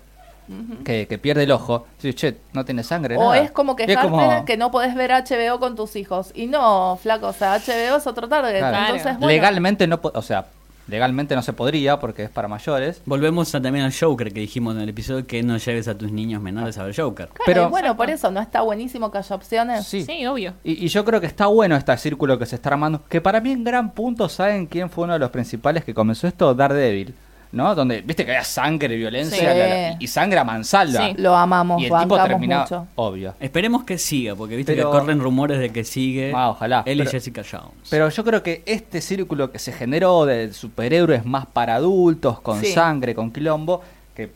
que, 0.83 1.05
que 1.07 1.17
pierde 1.19 1.43
el 1.43 1.51
ojo. 1.51 1.85
Sí, 1.99 2.13
che, 2.15 2.37
no 2.53 2.65
tiene 2.65 2.81
sangre. 2.83 3.15
O 3.17 3.19
nada. 3.31 3.37
es 3.37 3.51
como 3.51 3.75
quejarte 3.75 4.01
como- 4.09 4.45
que 4.45 4.57
no 4.57 4.71
podés 4.71 4.95
ver 4.95 5.11
HBO 5.11 5.59
con 5.59 5.75
tus 5.75 5.95
hijos. 5.95 6.31
Y 6.33 6.47
no, 6.47 6.97
flaco, 7.01 7.27
o 7.27 7.33
sea, 7.33 7.53
HBO 7.59 7.97
es 7.97 8.07
otro 8.07 8.27
target. 8.27 8.57
Claro. 8.57 8.77
Entonces, 8.95 9.13
bueno, 9.19 9.27
Legalmente 9.27 9.85
no, 9.85 9.99
o 10.01 10.21
sea, 10.23 10.45
legalmente 10.89 11.35
no 11.35 11.41
se 11.41 11.53
podría 11.53 11.99
porque 11.99 12.23
es 12.23 12.29
para 12.29 12.47
mayores. 12.47 13.01
Volvemos 13.05 13.53
a, 13.55 13.61
también 13.61 13.85
al 13.85 13.93
Joker 13.97 14.33
que 14.33 14.39
dijimos 14.41 14.75
en 14.75 14.81
el 14.81 14.89
episodio 14.89 15.25
que 15.25 15.41
no 15.43 15.57
lleves 15.57 15.87
a 15.87 15.97
tus 15.97 16.11
niños 16.11 16.41
menores 16.41 16.77
a 16.77 16.83
ver 16.83 16.95
Joker. 16.95 17.27
claro, 17.29 17.43
pero- 17.45 17.67
y 17.67 17.69
bueno, 17.69 17.95
por 17.95 18.09
eso 18.09 18.31
no 18.31 18.41
está 18.41 18.61
buenísimo 18.61 19.11
que 19.11 19.19
haya 19.19 19.35
opciones. 19.35 19.85
Sí. 19.85 20.03
Sí, 20.03 20.25
obvio. 20.25 20.53
Y, 20.63 20.85
y 20.85 20.87
yo 20.89 21.05
creo 21.05 21.21
que 21.21 21.27
está 21.27 21.47
bueno 21.47 21.75
este 21.75 21.95
círculo 21.97 22.37
que 22.37 22.45
se 22.45 22.55
está 22.55 22.69
armando. 22.69 23.03
Que 23.07 23.21
para 23.21 23.39
mí 23.41 23.51
en 23.51 23.63
gran 23.63 23.91
punto, 23.93 24.27
¿saben 24.29 24.65
quién 24.65 24.89
fue 24.89 25.03
uno 25.05 25.13
de 25.13 25.19
los 25.19 25.29
principales 25.29 25.83
que 25.83 25.93
comenzó 25.93 26.27
esto? 26.27 26.53
Daredevil. 26.53 27.13
¿No? 27.51 27.73
Donde, 27.73 28.01
viste 28.01 28.25
que 28.25 28.31
había 28.31 28.43
sangre, 28.43 28.95
violencia 28.95 29.37
Sí. 29.39 29.43
la- 29.43 29.55
la- 29.55 29.95
y, 29.99 30.05
sangre 30.07 30.37
a 30.37 30.43
mansalva. 30.43 31.07
Sí. 31.07 31.15
Lo 31.17 31.35
amamos, 31.35 31.81
Y 31.81 31.85
el 31.87 31.91
tipo 31.99 32.15
terminaba, 32.23 32.61
mucho. 32.61 32.87
obvio. 32.95 33.33
Esperemos 33.39 33.83
que 33.85 33.97
siga, 33.97 34.35
porque 34.35 34.55
viste 34.55 34.75
Pero- 34.75 34.91
que 34.91 34.97
corren 34.99 35.19
rumores 35.19 35.57
de 35.57 35.71
que 35.71 35.83
sigue 35.83 36.31
Ah, 36.35 36.49
ojalá. 36.49 36.83
él 36.85 36.99
Pero- 36.99 37.09
y 37.09 37.11
Jessica 37.11 37.41
Jones. 37.49 37.87
Pero 37.89 38.07
yo 38.09 38.23
creo 38.23 38.43
que 38.43 38.61
este 38.67 39.01
círculo 39.01 39.51
que 39.51 39.57
se 39.57 39.71
generó 39.71 40.27
de 40.27 40.53
superhéroes 40.53 41.25
más 41.25 41.47
para 41.47 41.73
adultos, 41.73 42.39
con 42.41 42.59
Sí. 42.61 42.67
sangre, 42.71 43.15
con 43.15 43.31
quilombo, 43.31 43.81
que 44.15 44.31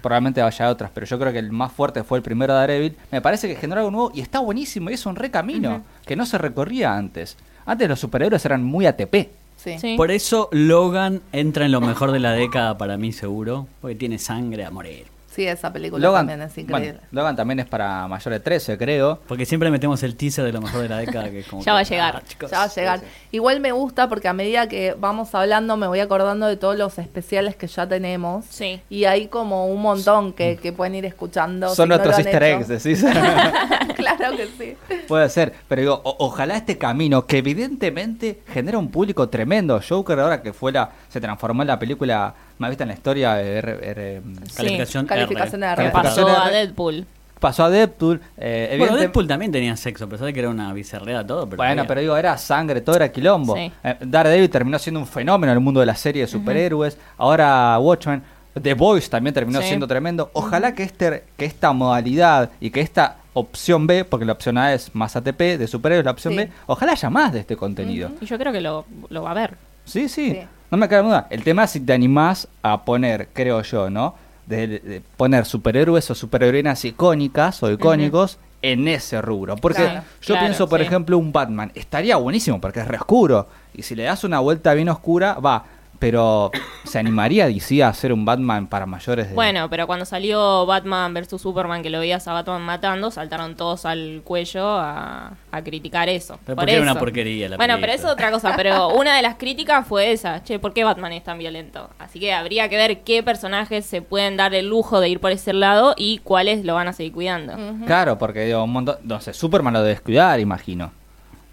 probablemente 0.00 0.40
vaya 0.40 0.66
a 0.66 0.70
otras, 0.70 0.90
pero 0.94 1.04
yo 1.04 1.18
creo 1.18 1.32
que 1.34 1.40
el 1.40 1.52
más 1.52 1.72
fuerte 1.72 2.04
fue 2.04 2.16
el 2.16 2.22
primero 2.24 2.54
de 2.54 2.60
Daredevil, 2.60 2.96
me 3.12 3.20
parece 3.20 3.48
que 3.48 3.56
generó 3.56 3.80
algo 3.80 3.90
nuevo 3.90 4.12
y 4.14 4.22
está 4.22 4.38
buenísimo 4.40 4.88
y 4.88 4.94
es 4.94 5.04
un 5.04 5.16
recamino 5.16 5.82
que 6.06 6.16
no 6.16 6.24
se 6.24 6.38
recorría 6.38 6.96
antes. 6.96 7.36
Antes 7.66 7.86
los 7.86 8.00
superhéroes 8.00 8.42
eran 8.46 8.62
muy 8.64 8.86
ATP. 8.86 9.28
Sí. 9.66 9.78
Sí. 9.80 9.94
Por 9.96 10.12
eso 10.12 10.48
Logan 10.52 11.22
entra 11.32 11.66
en 11.66 11.72
lo 11.72 11.80
mejor 11.80 12.12
de 12.12 12.20
la 12.20 12.30
década 12.32 12.78
para 12.78 12.96
mí 12.96 13.12
seguro, 13.12 13.66
porque 13.80 13.96
tiene 13.96 14.18
sangre 14.18 14.64
a 14.64 14.70
morir. 14.70 15.15
Sí, 15.36 15.46
esa 15.46 15.70
película 15.72 16.02
Logan, 16.02 16.26
también 16.26 16.42
es 16.48 16.56
increíble. 16.58 16.92
bueno, 16.94 17.08
Logan 17.12 17.36
también 17.36 17.60
es 17.60 17.66
para 17.66 18.08
mayores 18.08 18.40
de 18.40 18.44
13, 18.44 18.78
creo. 18.78 19.20
Porque 19.28 19.44
siempre 19.44 19.70
metemos 19.70 20.02
el 20.02 20.16
teaser 20.16 20.44
de 20.46 20.52
lo 20.52 20.62
mejor 20.62 20.80
de 20.80 20.88
la 20.88 20.96
década 20.98 21.30
que 21.30 21.40
es 21.40 21.46
como 21.46 21.60
Ya 21.64 21.66
que, 21.66 21.70
va 21.72 21.78
a 21.78 21.82
llegar. 21.82 22.16
ah, 22.16 22.22
chicos. 22.26 22.50
Ya 22.50 22.58
va 22.58 22.64
a 22.64 22.68
llegar. 22.74 23.00
Igual 23.30 23.60
me 23.60 23.70
gusta 23.72 24.08
porque 24.08 24.28
a 24.28 24.32
medida 24.32 24.66
que 24.66 24.96
vamos 24.98 25.34
hablando 25.34 25.76
me 25.76 25.86
voy 25.86 26.00
acordando 26.00 26.46
de 26.46 26.56
todos 26.56 26.76
los 26.78 26.98
especiales 26.98 27.54
que 27.54 27.66
ya 27.66 27.86
tenemos. 27.86 28.46
Sí. 28.48 28.80
Y 28.88 29.04
hay 29.04 29.28
como 29.28 29.66
un 29.66 29.82
montón 29.82 30.32
que, 30.32 30.56
que 30.56 30.72
pueden 30.72 30.94
ir 30.94 31.04
escuchando. 31.04 31.68
Son 31.74 31.84
si 31.84 31.88
nuestros 31.90 32.18
easter 32.18 32.42
eggs, 32.42 32.68
decís. 32.68 33.04
claro 33.96 34.36
que 34.36 34.46
sí. 34.58 34.76
Puede 35.06 35.28
ser, 35.28 35.52
pero 35.68 35.80
digo, 35.82 36.00
o- 36.02 36.16
ojalá 36.20 36.56
este 36.56 36.78
camino, 36.78 37.26
que 37.26 37.38
evidentemente 37.38 38.40
genera 38.48 38.78
un 38.78 38.88
público 38.90 39.28
tremendo. 39.28 39.80
Joker 39.86 40.18
ahora 40.20 40.42
que 40.42 40.52
fue 40.52 40.72
la, 40.72 40.90
se 41.08 41.20
transformó 41.20 41.62
en 41.62 41.68
la 41.68 41.78
película 41.78 42.34
más 42.58 42.70
vista 42.70 42.84
en 42.84 42.88
la 42.88 42.94
historia 42.94 43.34
de 43.34 43.58
R- 43.58 43.90
R- 43.90 44.22
Calificación, 44.56 45.06
Calificación 45.06 45.62
R. 45.62 45.82
R. 45.84 45.90
Pasó 45.92 46.26
a. 46.28 46.50
Deadpool. 46.50 47.06
pasó 47.40 47.64
a 47.64 47.70
Deadpool. 47.70 48.20
eh, 48.38 48.66
Bueno, 48.70 48.84
evidente- 48.84 49.00
Deadpool 49.02 49.28
también 49.28 49.52
tenía 49.52 49.76
sexo, 49.76 50.04
a 50.04 50.08
pesar 50.08 50.26
de 50.26 50.32
que 50.32 50.40
era 50.40 50.48
una 50.48 50.72
bizarrea 50.72 51.26
todo. 51.26 51.44
Pero 51.46 51.58
Bueno, 51.58 51.72
había. 51.82 51.86
pero 51.86 52.00
digo, 52.00 52.16
era 52.16 52.36
sangre, 52.38 52.80
todo 52.80 52.96
era 52.96 53.12
quilombo. 53.12 53.54
Sí. 53.56 53.70
Eh, 53.84 53.96
Daredevil 54.00 54.48
terminó 54.50 54.78
siendo 54.78 55.00
un 55.00 55.06
fenómeno 55.06 55.52
en 55.52 55.58
el 55.58 55.62
mundo 55.62 55.80
de 55.80 55.86
la 55.86 55.94
serie 55.96 56.22
de 56.22 56.28
superhéroes. 56.28 56.96
Ahora 57.18 57.78
Watchmen, 57.78 58.22
The 58.60 58.72
Voice 58.72 59.10
también 59.10 59.34
terminó 59.34 59.60
Sí. 59.60 59.68
siendo 59.68 59.86
tremendo. 59.86 60.30
Ojalá 60.32 60.74
que, 60.74 60.82
este, 60.82 61.24
que 61.36 61.44
esta 61.44 61.72
modalidad 61.74 62.50
y 62.58 62.70
que 62.70 62.80
esta 62.80 63.16
opción 63.34 63.86
B, 63.86 64.06
porque 64.06 64.24
la 64.24 64.32
opción 64.32 64.56
A 64.56 64.72
es 64.72 64.94
más 64.94 65.14
ATP, 65.14 65.58
de 65.58 65.66
superhéroes 65.66 66.06
la 66.06 66.12
opción 66.12 66.32
Sí. 66.32 66.38
B, 66.38 66.50
ojalá 66.64 66.92
haya 66.92 67.10
más 67.10 67.34
de 67.34 67.40
este 67.40 67.54
contenido. 67.54 68.10
Y 68.18 68.24
yo 68.24 68.38
creo 68.38 68.50
que 68.50 68.62
lo, 68.62 68.86
lo 69.10 69.22
va 69.24 69.32
a 69.32 69.34
ver. 69.34 69.58
Sí, 69.84 70.08
sí, 70.08 70.30
Sí. 70.30 70.40
No 70.70 70.76
me 70.78 70.88
cabe 70.88 71.02
duda. 71.04 71.26
El 71.30 71.42
tema 71.42 71.64
es 71.64 71.70
si 71.70 71.80
te 71.80 71.92
animás 71.92 72.48
a 72.62 72.84
poner, 72.84 73.28
creo 73.32 73.62
yo, 73.62 73.90
¿no? 73.90 74.14
De, 74.46 74.66
de 74.66 75.02
poner 75.16 75.44
superhéroes 75.44 76.10
o 76.10 76.14
superheroínas 76.14 76.84
icónicas 76.84 77.62
o 77.62 77.70
icónicos 77.72 78.38
en 78.62 78.86
ese 78.88 79.20
rubro. 79.20 79.56
Porque 79.56 79.82
Claro, 79.82 80.02
yo 80.20 80.26
claro, 80.34 80.40
pienso, 80.40 80.68
por 80.68 80.80
sí. 80.80 80.86
ejemplo, 80.86 81.18
un 81.18 81.32
Batman. 81.32 81.72
Estaría 81.74 82.16
buenísimo 82.16 82.60
porque 82.60 82.80
es 82.80 82.88
re 82.88 82.96
oscuro. 82.96 83.48
Y 83.74 83.82
si 83.82 83.94
le 83.94 84.04
das 84.04 84.24
una 84.24 84.38
vuelta 84.40 84.72
bien 84.74 84.88
oscura, 84.88 85.34
va. 85.34 85.64
Pero 85.98 86.50
¿se 86.84 86.98
animaría 86.98 87.46
DC 87.46 87.82
a 87.82 87.88
hacer 87.88 88.12
un 88.12 88.24
Batman 88.24 88.66
para 88.66 88.86
mayores 88.86 89.28
de... 89.28 89.34
Bueno, 89.34 89.68
pero 89.70 89.86
cuando 89.86 90.04
salió 90.04 90.66
Batman 90.66 91.14
vs 91.14 91.40
Superman, 91.40 91.82
que 91.82 91.90
lo 91.90 92.00
veías 92.00 92.26
a 92.28 92.32
Batman 92.32 92.62
matando, 92.62 93.10
saltaron 93.10 93.56
todos 93.56 93.86
al 93.86 94.20
cuello 94.24 94.68
a, 94.68 95.32
a 95.50 95.62
criticar 95.62 96.08
eso. 96.08 96.38
Pero 96.44 96.56
Por 96.56 96.64
porque 96.64 96.72
era 96.74 96.82
una 96.82 96.98
porquería 96.98 97.48
la 97.48 97.56
Bueno, 97.56 97.74
pero 97.74 97.86
película. 97.86 97.94
eso 97.94 98.06
es 98.08 98.12
otra 98.12 98.30
cosa. 98.30 98.52
Pero 98.56 98.88
una 98.94 99.16
de 99.16 99.22
las 99.22 99.36
críticas 99.36 99.86
fue 99.86 100.12
esa. 100.12 100.42
Che, 100.42 100.58
¿por 100.58 100.72
qué 100.72 100.84
Batman 100.84 101.12
es 101.12 101.24
tan 101.24 101.38
violento? 101.38 101.90
Así 101.98 102.20
que 102.20 102.32
habría 102.32 102.68
que 102.68 102.76
ver 102.76 103.00
qué 103.02 103.22
personajes 103.22 103.86
se 103.86 104.02
pueden 104.02 104.36
dar 104.36 104.54
el 104.54 104.68
lujo 104.68 105.00
de 105.00 105.08
ir 105.08 105.20
por 105.20 105.32
ese 105.32 105.52
lado 105.52 105.94
y 105.96 106.18
cuáles 106.18 106.64
lo 106.64 106.74
van 106.74 106.88
a 106.88 106.92
seguir 106.92 107.12
cuidando. 107.12 107.54
Claro, 107.86 108.18
porque 108.18 108.44
digo, 108.44 108.62
un 108.62 108.72
montón... 108.72 108.96
No 109.02 109.20
sé, 109.20 109.32
Superman 109.32 109.72
lo 109.74 109.80
debe 109.80 109.90
descuidar, 109.94 110.38
imagino. 110.40 110.92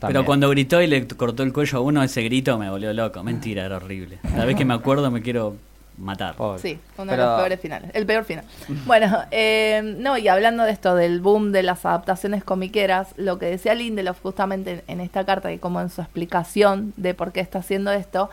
Pero 0.07 0.25
cuando 0.25 0.49
gritó 0.49 0.81
y 0.81 0.87
le 0.87 1.07
cortó 1.07 1.43
el 1.43 1.53
cuello 1.53 1.77
a 1.77 1.81
uno, 1.81 2.03
ese 2.03 2.21
grito 2.23 2.57
me 2.57 2.69
volvió 2.69 2.93
loco. 2.93 3.23
Mentira, 3.23 3.65
era 3.65 3.77
horrible. 3.77 4.19
Cada 4.21 4.45
vez 4.45 4.55
que 4.55 4.65
me 4.65 4.73
acuerdo 4.73 5.09
me 5.11 5.21
quiero 5.21 5.55
matar. 5.97 6.35
Pobre. 6.35 6.59
Sí, 6.59 6.79
uno 6.97 7.11
Pero- 7.11 7.23
de 7.23 7.29
los 7.29 7.39
peores 7.39 7.59
finales. 7.59 7.91
El 7.93 8.05
peor 8.05 8.23
final. 8.23 8.45
Bueno, 8.85 9.19
eh, 9.31 9.95
no, 9.99 10.17
y 10.17 10.27
hablando 10.27 10.63
de 10.63 10.71
esto, 10.71 10.95
del 10.95 11.21
boom 11.21 11.51
de 11.51 11.63
las 11.63 11.85
adaptaciones 11.85 12.43
comiqueras, 12.43 13.09
lo 13.17 13.39
que 13.39 13.45
decía 13.45 13.75
Lindelof 13.75 14.21
justamente 14.21 14.83
en, 14.87 15.01
esta 15.01 15.25
carta 15.25 15.51
y 15.51 15.57
como 15.57 15.81
en 15.81 15.89
su 15.89 16.01
explicación 16.01 16.93
de 16.97 17.13
por 17.13 17.31
qué 17.31 17.39
está 17.39 17.59
haciendo 17.59 17.91
esto, 17.91 18.29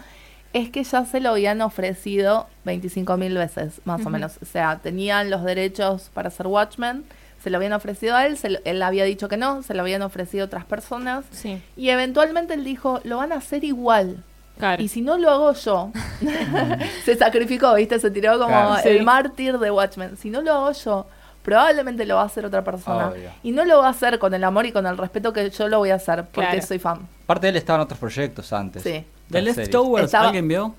es 0.52 0.70
que 0.70 0.83
ya 0.83 1.04
se 1.04 1.20
lo 1.20 1.30
habían 1.30 1.61
ofrecido 1.61 2.48
25 2.64 3.16
mil 3.16 3.37
veces, 3.37 3.80
más 3.85 4.04
o 4.04 4.11
menos. 4.11 4.38
O 4.42 4.46
sea, 4.46 4.80
tenían 4.83 5.30
los 5.30 5.44
derechos 5.44 6.11
para 6.12 6.30
ser 6.30 6.48
Watchmen, 6.48 7.04
se 7.42 7.50
lo 7.50 7.57
habían 7.57 7.72
ofrecido 7.72 8.14
a 8.16 8.26
él, 8.26 8.37
se 8.37 8.50
lo- 8.50 8.59
él 8.64 8.83
había 8.83 9.05
dicho 9.05 9.29
que 9.29 9.37
no, 9.37 9.62
se 9.62 9.74
lo 9.74 9.81
habían 9.83 10.03
ofrecido 10.03 10.46
otras 10.46 10.64
personas. 10.64 11.24
Sí, 11.31 11.62
Y 11.76 11.88
eventualmente 11.90 12.55
él 12.55 12.64
dijo, 12.64 13.00
lo 13.05 13.16
van 13.18 13.33
a 13.33 13.37
hacer 13.37 13.64
igual. 13.64 14.22
claro. 14.59 14.83
Y 14.83 14.88
si 14.88 15.00
no 15.00 15.16
lo 15.18 15.31
hago 15.31 15.53
yo, 15.55 15.90
se 17.05 17.16
sacrificó, 17.16 17.74
¿viste? 17.74 17.98
Se 17.98 18.11
tiró 18.11 18.33
como 18.38 18.48
Claro. 18.48 18.76
el 18.85 18.98
Sí. 18.98 19.05
mártir 19.05 19.59
de 19.59 19.70
Watchmen. 19.70 20.16
Si 20.16 20.31
no 20.31 20.42
lo 20.42 20.53
hago 20.53 20.72
yo, 20.72 21.07
probablemente 21.42 22.05
lo 22.05 22.16
va 22.16 22.22
a 22.22 22.26
hacer 22.26 22.44
otra 22.44 22.62
persona. 22.62 23.09
Obvio. 23.09 23.31
Y 23.42 23.53
no 23.53 23.64
lo 23.64 23.79
va 23.79 23.87
a 23.87 23.90
hacer 23.90 24.18
con 24.18 24.35
el 24.35 24.44
amor 24.44 24.66
y 24.66 24.72
con 24.72 24.87
el 24.87 24.98
respeto 24.98 25.33
que 25.33 25.48
yo 25.50 25.68
lo 25.68 25.79
voy 25.79 25.90
a 25.90 25.94
hacer, 25.94 26.24
porque 26.26 26.50
Claro. 26.50 26.66
soy 26.66 26.79
fan. 26.79 27.09
Aparte 27.24 27.48
él 27.48 27.57
estaba 27.57 27.79
en 27.79 27.85
otros 27.85 27.98
proyectos 27.98 28.53
antes. 28.53 28.83
Sí. 28.83 29.05
¿The 29.31 29.40
Las 29.42 29.55
series. 29.55 29.68
Leftovers 29.72 30.05
Estaba- 30.07 30.26
alguien 30.26 30.46
vio? 30.48 30.74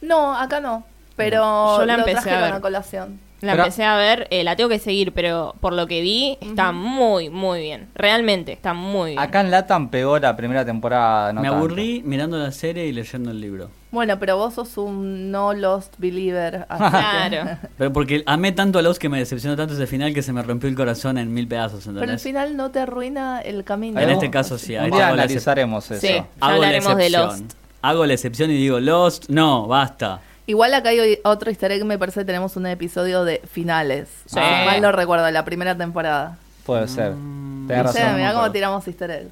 No, 0.00 0.34
acá 0.34 0.60
no. 0.60 0.84
Pero 1.16 1.78
Yo 1.78 1.84
la 1.84 1.96
lo 1.98 2.06
empecé 2.06 2.30
a 2.30 2.40
ver. 2.40 2.52
a 2.54 2.60
colación. 2.60 3.20
La 3.40 3.52
Pero- 3.52 3.64
empecé 3.64 3.84
a 3.84 3.96
ver, 3.96 4.26
eh, 4.30 4.42
la 4.42 4.56
tengo 4.56 4.68
que 4.68 4.80
seguir, 4.80 5.12
pero 5.12 5.54
por 5.60 5.72
lo 5.72 5.86
que 5.86 6.00
vi, 6.00 6.36
está 6.40 6.72
muy, 6.72 7.30
muy 7.30 7.60
bien. 7.60 7.88
Realmente, 7.94 8.52
está 8.52 8.74
muy 8.74 9.10
bien. 9.12 9.20
Acá 9.22 9.40
en 9.42 9.50
Latam 9.52 9.90
pegó 9.90 10.18
la 10.18 10.34
primera 10.36 10.64
temporada. 10.64 11.32
no 11.32 11.40
me 11.40 11.46
tanto. 11.48 11.58
aburrí 11.64 12.02
mirando 12.04 12.36
la 12.36 12.50
serie 12.50 12.86
y 12.86 12.92
leyendo 12.92 13.30
el 13.30 13.40
libro. 13.40 13.70
Bueno, 13.90 14.18
pero 14.18 14.36
vos 14.36 14.54
sos 14.54 14.76
un 14.76 15.30
no 15.30 15.54
lost 15.54 15.94
believer. 15.98 16.66
Claro. 16.76 17.58
Pero 17.78 17.92
porque 17.92 18.22
amé 18.26 18.52
tanto 18.52 18.78
a 18.78 18.82
los 18.82 18.98
que 18.98 19.08
me 19.08 19.18
decepcionó 19.18 19.56
tanto 19.56 19.72
ese 19.74 19.86
final 19.86 20.12
que 20.12 20.20
se 20.22 20.32
me 20.32 20.42
rompió 20.42 20.68
el 20.68 20.74
corazón 20.74 21.16
en 21.16 21.32
mil 21.32 21.48
pedazos, 21.48 21.84
Pero 21.84 21.96
¿entendés? 22.00 22.22
final 22.22 22.54
no 22.56 22.70
te 22.70 22.80
arruina 22.80 23.40
el 23.40 23.64
camino. 23.64 23.98
En 24.00 24.10
este 24.10 24.30
caso 24.30 24.58
sí, 24.58 24.76
ahí 24.76 24.90
Un 24.90 24.96
día 24.96 25.08
analizaremos 25.08 25.90
eso. 25.90 26.06
Sí. 26.06 26.22
Hablaremos 26.40 26.96
de. 26.96 27.10
Lost. 27.10 27.52
Hago 27.80 28.04
la 28.04 28.12
excepción 28.14 28.50
y 28.50 28.54
digo, 28.56 28.78
Lost, 28.80 29.28
no, 29.30 29.66
basta. 29.68 30.20
Igual 30.48 30.72
acá 30.72 30.88
hay 30.88 31.18
otro 31.24 31.50
easter 31.50 31.70
egg, 31.72 31.84
me 31.84 31.98
parece 31.98 32.20
que 32.20 32.24
tenemos 32.24 32.56
un 32.56 32.64
episodio 32.64 33.22
de 33.24 33.42
finales. 33.52 34.08
Sí. 34.24 34.36
Si 34.36 34.40
mal 34.40 34.80
no 34.80 34.92
recuerdo, 34.92 35.30
la 35.30 35.44
primera 35.44 35.76
temporada. 35.76 36.38
Puede 36.64 36.88
ser. 36.88 37.12
Mm, 37.12 37.66
Tenés 37.68 37.82
razón. 37.84 38.16
mirá 38.16 38.32
cómo 38.32 38.50
tiramos 38.50 38.88
easter 38.88 39.10
eggs. 39.10 39.30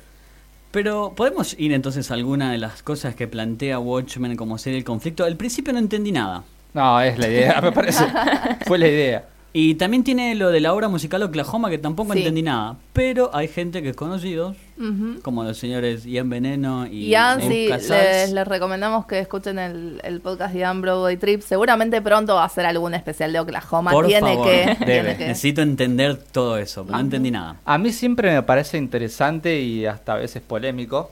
Pero, 0.72 1.14
¿podemos 1.16 1.58
ir 1.58 1.72
entonces 1.72 2.10
a 2.10 2.14
alguna 2.14 2.52
de 2.52 2.58
las 2.58 2.82
cosas 2.82 3.14
que 3.14 3.26
plantea 3.26 3.78
Watchmen 3.78 4.36
como 4.36 4.58
serie 4.58 4.76
del 4.76 4.84
conflicto? 4.84 5.24
Al 5.24 5.36
principio 5.36 5.72
no 5.72 5.78
entendí 5.78 6.12
nada. 6.12 6.44
No, 6.74 7.00
es 7.00 7.18
la 7.18 7.28
idea, 7.28 7.62
me 7.62 7.72
parece. 7.72 8.04
Fue 8.66 8.76
la 8.76 8.88
idea. 8.88 9.24
Y 9.58 9.76
también 9.76 10.04
tiene 10.04 10.34
lo 10.34 10.50
de 10.50 10.60
la 10.60 10.74
obra 10.74 10.88
musical 10.88 11.22
Oklahoma 11.22 11.70
que 11.70 11.78
tampoco 11.78 12.12
Sí. 12.12 12.18
entendí 12.18 12.42
nada. 12.42 12.76
Pero 12.92 13.30
hay 13.32 13.48
gente 13.48 13.82
que 13.82 13.88
es 13.88 13.96
conocidos, 13.96 14.54
Ujú. 14.78 15.20
como 15.22 15.44
los 15.44 15.56
señores 15.56 16.04
Ian 16.04 16.28
Veneno 16.28 16.86
y 16.86 17.08
Ian, 17.08 17.40
sí, 17.40 17.68
les, 17.68 18.32
les 18.32 18.46
recomendamos 18.46 19.06
que 19.06 19.18
escuchen 19.18 19.58
el, 19.58 19.98
el 20.04 20.20
podcast 20.20 20.52
de 20.52 20.60
Ian 20.60 20.82
Broadway 20.82 21.16
Trip. 21.16 21.40
Seguramente 21.40 22.02
pronto 22.02 22.34
va 22.34 22.44
a 22.44 22.48
ser 22.50 22.66
algún 22.66 22.92
especial 22.92 23.32
de 23.32 23.40
Oklahoma. 23.40 23.92
Por 23.92 24.06
tiene, 24.08 24.34
favor. 24.34 24.46
que, 24.46 24.76
Debe. 24.84 24.84
tiene 24.84 25.16
que. 25.16 25.26
Necesito 25.28 25.62
entender 25.62 26.16
todo 26.18 26.58
eso, 26.58 26.84
pero 26.84 26.96
no 26.98 27.04
entendí 27.04 27.30
nada. 27.30 27.56
A 27.64 27.78
mí 27.78 27.92
siempre 27.92 28.34
me 28.34 28.42
parece 28.42 28.76
interesante 28.76 29.58
y 29.58 29.86
hasta 29.86 30.12
a 30.12 30.16
veces 30.16 30.42
polémico. 30.42 31.10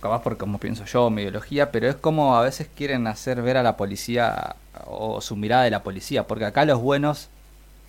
Capaz 0.00 0.22
por 0.22 0.36
como 0.36 0.58
pienso 0.58 0.84
yo, 0.84 1.10
mi 1.10 1.22
ideología, 1.22 1.72
pero 1.72 1.88
es 1.88 1.96
como 1.96 2.36
a 2.36 2.42
veces 2.42 2.68
quieren 2.76 3.08
hacer 3.08 3.42
ver 3.42 3.56
a 3.56 3.64
la 3.64 3.76
policía 3.76 4.54
o 4.86 5.20
su 5.20 5.34
mirada 5.34 5.64
de 5.64 5.72
la 5.72 5.82
policía, 5.82 6.22
porque 6.24 6.44
acá 6.44 6.64
los 6.64 6.80
buenos, 6.80 7.30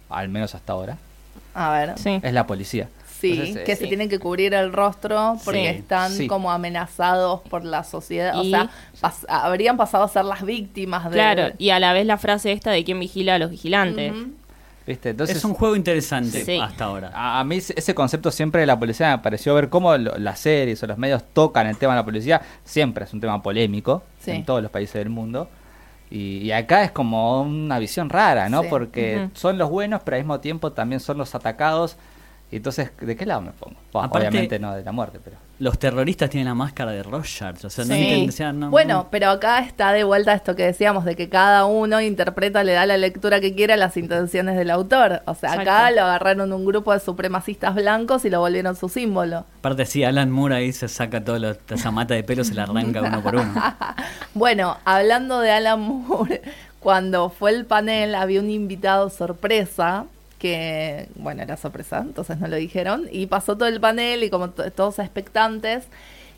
al 0.09 0.29
menos 0.29 0.55
hasta 0.55 0.73
ahora, 0.73 0.97
A 1.53 1.71
ver. 1.71 1.93
Sí. 1.97 2.19
es 2.21 2.33
la 2.33 2.45
policía. 2.47 2.87
Sí, 3.19 3.31
Entonces, 3.33 3.63
que 3.65 3.75
sí. 3.75 3.81
se 3.83 3.87
tienen 3.87 4.07
que 4.07 4.17
cubrir 4.17 4.53
el 4.53 4.71
rostro 4.71 5.37
porque 5.43 5.59
Sí, 5.73 5.77
están 5.79 6.11
sí. 6.13 6.27
como 6.27 6.51
amenazados 6.51 7.41
por 7.49 7.65
la 7.65 7.83
sociedad. 7.83 8.37
O 8.39 8.43
Y- 8.43 8.51
sea, 8.51 8.69
pas- 9.01 9.25
habrían 9.27 9.75
pasado 9.75 10.05
a 10.05 10.07
ser 10.07 10.23
las 10.23 10.43
víctimas 10.45 11.03
de. 11.03 11.11
Claro, 11.11 11.53
y 11.57 11.71
a 11.71 11.79
la 11.81 11.91
vez 11.91 12.05
la 12.05 12.17
frase 12.17 12.53
esta 12.53 12.71
de 12.71 12.83
quién 12.85 12.97
vigila 12.99 13.35
a 13.35 13.39
los 13.39 13.51
vigilantes. 13.51 14.13
¿Viste? 14.87 15.09
Entonces, 15.09 15.35
es 15.37 15.43
un 15.45 15.53
juego 15.53 15.75
interesante 15.75 16.43
Sí. 16.45 16.57
hasta 16.59 16.85
ahora. 16.85 17.11
A, 17.13 17.41
a 17.41 17.43
mí 17.43 17.57
ese 17.57 17.73
ese 17.77 17.93
concepto 17.93 18.31
siempre 18.31 18.61
de 18.61 18.67
la 18.67 18.79
policía 18.79 19.11
me 19.11 19.21
pareció 19.21 19.53
ver 19.53 19.69
cómo 19.69 19.95
lo- 19.97 20.17
las 20.17 20.39
series 20.39 20.81
o 20.81 20.87
los 20.87 20.97
medios 20.97 21.21
tocan 21.33 21.67
el 21.67 21.77
tema 21.77 21.93
de 21.93 21.99
la 21.99 22.05
policía. 22.05 22.41
Siempre 22.63 23.03
es 23.05 23.13
un 23.13 23.19
tema 23.19 23.43
polémico 23.43 24.01
Sí. 24.21 24.31
en 24.31 24.45
todos 24.45 24.63
los 24.63 24.71
países 24.71 24.93
del 24.95 25.09
mundo. 25.09 25.49
Y, 26.11 26.37
y 26.37 26.51
acá 26.51 26.83
es 26.83 26.91
como 26.91 27.41
una 27.41 27.77
visión 27.79 28.09
rara, 28.09 28.49
¿no? 28.49 28.63
Sí. 28.63 28.67
Porque 28.69 29.29
son 29.33 29.57
los 29.57 29.69
buenos, 29.69 30.01
pero 30.03 30.17
al 30.17 30.23
mismo 30.23 30.39
tiempo 30.39 30.71
también 30.71 30.99
son 30.99 31.17
los 31.17 31.35
atacados. 31.35 31.97
Y 32.51 32.55
entonces, 32.55 32.89
¿de 32.99 33.15
qué 33.15 33.27
lado 33.27 33.41
me 33.41 33.51
pongo? 33.51 33.75
Bueno, 33.93 34.07
Aparte- 34.07 34.27
obviamente 34.29 34.57
no 34.57 34.73
de 34.73 34.83
la 34.83 34.91
muerte, 34.91 35.19
pero... 35.23 35.37
Los 35.59 35.77
terroristas 35.77 36.29
tienen 36.29 36.47
la 36.47 36.55
máscara 36.55 36.91
de 36.91 37.03
Rorschach, 37.03 37.63
o 37.65 37.69
sea, 37.69 37.83
no 37.85 37.93
o 38.27 38.31
sea, 38.31 38.53
no- 38.53 38.69
Bueno, 38.71 39.07
pero 39.11 39.29
acá 39.29 39.59
está 39.59 39.91
de 39.91 40.03
vuelta 40.05 40.33
esto 40.33 40.55
que 40.55 40.65
decíamos, 40.65 41.03
de 41.05 41.15
que 41.17 41.27
cada 41.29 41.65
uno 41.65 41.99
interpreta, 42.01 42.63
le 42.63 42.71
da 42.71 42.85
la 42.85 42.97
lectura 42.97 43.39
que 43.41 43.53
quiera 43.53 43.73
a 43.73 43.77
las 43.77 43.97
intenciones 43.97 44.55
del 44.57 44.71
autor. 44.71 45.21
O 45.25 45.35
sea, 45.35 45.51
acá 45.53 45.91
lo 45.91 46.01
agarraron 46.01 46.53
un 46.53 46.65
grupo 46.65 46.93
de 46.93 47.01
supremacistas 47.01 47.75
blancos 47.75 48.23
y 48.25 48.29
lo 48.29 48.39
volvieron 48.39 48.75
su 48.77 48.87
símbolo. 48.89 49.45
Aparte 49.59 49.85
sí, 49.85 50.03
Alan 50.03 50.31
Moore 50.31 50.55
ahí 50.55 50.71
se 50.71 50.87
saca 50.87 51.23
toda 51.23 51.57
esa 51.69 51.91
mata 51.91 52.13
de 52.13 52.23
pelo, 52.23 52.43
se 52.45 52.53
la 52.55 52.63
arranca 52.63 53.01
uno 53.01 53.21
por 53.21 53.35
uno. 53.35 53.53
Bueno, 54.33 54.77
hablando 54.85 55.39
de 55.41 55.51
Alan 55.51 55.81
Moore, 55.81 56.41
cuando 56.79 57.29
fue 57.29 57.51
el 57.51 57.65
panel 57.65 58.15
había 58.15 58.39
un 58.39 58.49
invitado 58.49 59.09
sorpresa 59.09 60.05
que, 60.39 61.07
bueno, 61.15 61.43
era 61.43 61.57
sorpresa, 61.57 61.99
entonces 61.99 62.39
no 62.39 62.47
lo 62.47 62.55
dijeron, 62.55 63.07
y 63.11 63.27
pasó 63.27 63.55
todo 63.57 63.67
el 63.67 63.79
panel 63.79 64.23
y 64.23 64.29
como 64.29 64.49
to- 64.51 64.71
todos 64.71 64.97
expectantes, 64.99 65.85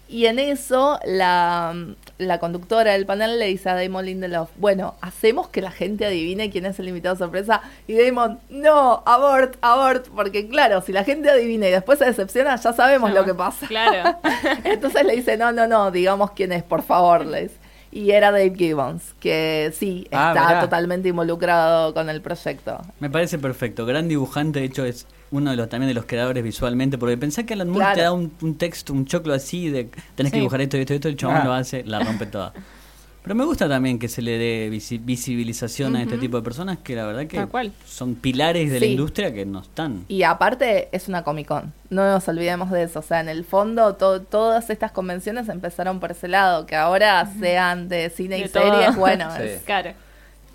y 0.10 0.26
en 0.26 0.40
eso 0.40 1.00
la, 1.06 1.74
la 2.18 2.40
conductora 2.40 2.92
del 2.92 3.06
panel 3.06 3.40
le 3.40 3.46
dice 3.46 3.70
a 3.70 3.76
Damon 3.76 4.06
Lindelof, 4.06 4.50
bueno, 4.58 4.96
hacemos 5.00 5.48
que 5.48 5.62
la 5.62 5.72
gente 5.72 6.06
adivine 6.06 6.50
quién 6.50 6.66
es 6.66 6.78
el 6.80 6.90
invitado 6.90 7.16
sorpresa, 7.16 7.62
y 7.88 7.94
Damon, 7.94 8.40
no, 8.50 9.04
abort, 9.06 9.56
abort, 9.62 10.08
porque 10.10 10.50
claro, 10.50 10.82
si 10.82 10.92
la 10.92 11.06
gente 11.06 11.30
adivina 11.30 11.68
y 11.70 11.72
después 11.72 11.98
se 12.00 12.06
decepciona, 12.06 12.58
ya 12.58 12.74
sabemos 12.74 13.12
lo 13.14 13.24
que 13.24 13.34
pasa. 13.36 13.68
Claro. 13.68 14.18
Entonces 14.66 15.06
le 15.06 15.16
dice, 15.16 15.38
no, 15.38 15.54
no, 15.54 15.66
no, 15.68 15.92
digamos 15.92 16.32
quién 16.32 16.52
es, 16.52 16.64
por 16.64 16.82
favor, 16.82 17.26
le 17.26 17.44
dice. 17.44 17.56
Y 17.92 18.12
era 18.12 18.32
Dave 18.32 18.54
Gibbons, 18.56 19.16
que 19.20 19.72
sí, 19.76 20.08
Ah, 20.12 20.32
está 20.34 20.48
mirá. 20.48 20.62
totalmente 20.62 21.10
involucrado 21.10 21.94
con 21.94 22.10
el 22.10 22.22
proyecto. 22.22 22.80
Me 23.02 23.10
parece 23.10 23.38
perfecto. 23.38 23.86
Gran 23.86 24.08
dibujante, 24.08 24.60
de 24.60 24.66
hecho, 24.66 24.86
es 24.86 25.08
uno 25.32 25.52
de 25.52 25.58
los 25.58 25.68
también 25.70 25.90
de 25.90 25.94
los 25.94 26.06
creadores 26.06 26.42
visualmente, 26.44 26.98
porque 26.98 27.18
pensé 27.18 27.46
que 27.46 27.54
Alan 27.54 27.68
Moore 27.70 27.80
Claro. 27.86 27.96
te 27.96 28.02
da 28.04 28.12
un, 28.14 28.32
un 28.42 28.58
texto, 28.58 28.94
un 28.94 29.06
choclo 29.06 29.34
así 29.34 29.70
de 29.70 29.90
tenés 30.16 30.32
que 30.32 30.38
dibujar 30.40 30.62
esto 30.62 30.78
y 30.78 30.82
esto 30.82 30.94
y 30.94 30.96
esto, 30.96 31.08
el 31.10 31.16
chabón 31.18 31.38
Ah. 31.38 31.44
lo 31.46 31.54
hace, 31.54 31.84
la 31.84 32.00
rompe 32.00 32.26
toda. 32.28 32.54
Pero 33.24 33.36
me 33.36 33.46
gusta 33.46 33.70
también 33.70 34.00
que 34.00 34.08
se 34.08 34.22
le 34.22 34.38
dé 34.40 34.70
visi- 34.72 35.00
visibilización 35.04 35.96
a 35.96 36.02
este 36.02 36.18
tipo 36.18 36.38
de 36.38 36.44
personas 36.44 36.80
que 36.84 36.96
la 36.96 37.06
verdad 37.06 37.28
que 37.28 37.38
Tal 37.38 37.50
cual. 37.50 37.72
son 37.86 38.16
pilares 38.16 38.72
de 38.72 38.80
la 38.80 38.86
industria 38.88 39.32
que 39.34 39.46
no 39.46 39.60
están. 39.62 40.06
Y 40.08 40.24
aparte 40.24 40.90
es 40.92 41.08
una 41.08 41.24
Comic 41.24 41.48
Con, 41.48 41.72
no 41.92 42.04
nos 42.12 42.28
olvidemos 42.28 42.72
de 42.72 42.84
eso. 42.84 43.00
O 43.00 43.04
sea, 43.04 43.20
en 43.20 43.30
el 43.30 43.44
fondo 43.46 43.96
to- 43.96 44.22
todas 44.24 44.70
estas 44.72 44.92
convenciones 44.92 45.50
empezaron 45.50 46.00
por 46.00 46.12
ese 46.12 46.28
lado, 46.28 46.66
que 46.66 46.76
ahora 46.76 47.32
sean 47.40 47.90
de 47.90 48.10
cine 48.10 48.40
y 48.40 48.50
todo. 48.50 48.64
series, 48.64 48.96
bueno, 48.96 49.30
Sí. 49.38 49.44
es- 49.44 49.62
Claro. 49.64 49.92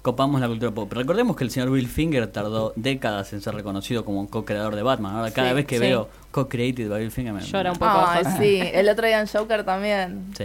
Copamos 0.07 0.41
la 0.41 0.47
cultura 0.47 0.71
pop. 0.71 0.93
Recordemos 0.93 1.35
que 1.35 1.43
el 1.43 1.51
señor 1.51 1.69
Bill 1.73 1.89
Finger 1.89 2.29
tardó 2.29 2.73
décadas 2.77 3.33
en 3.33 3.41
ser 3.41 3.57
reconocido 3.57 4.05
como 4.05 4.21
un 4.21 4.29
co-creador 4.29 4.77
de 4.77 4.85
Batman. 4.85 5.17
Ahora 5.17 5.33
cada 5.33 5.49
Sí, 5.49 5.55
vez 5.57 5.67
que 5.67 5.75
sí. 5.79 5.81
veo 5.81 6.09
co-created 6.31 6.89
by 6.89 7.01
Bill 7.01 7.11
Finger 7.11 7.33
me... 7.35 7.41
Llora 7.41 7.73
un 7.73 7.79
poco. 7.79 7.91
Ay, 8.07 8.23
sí, 8.39 8.61
el 8.73 8.89
otro 8.89 9.05
día 9.05 9.21
en 9.21 9.27
Joker 9.27 9.65
también. 9.65 10.27
Sí, 10.39 10.45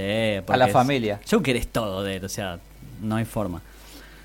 A 0.51 0.57
la 0.57 0.65
es- 0.65 0.73
familia. 0.73 1.19
Joker 1.29 1.55
es 1.55 1.67
todo 1.67 2.01
de 2.01 2.15
él, 2.15 2.25
o 2.25 2.29
sea, 2.29 2.57
no 3.03 3.17
hay 3.17 3.25
forma. 3.25 3.61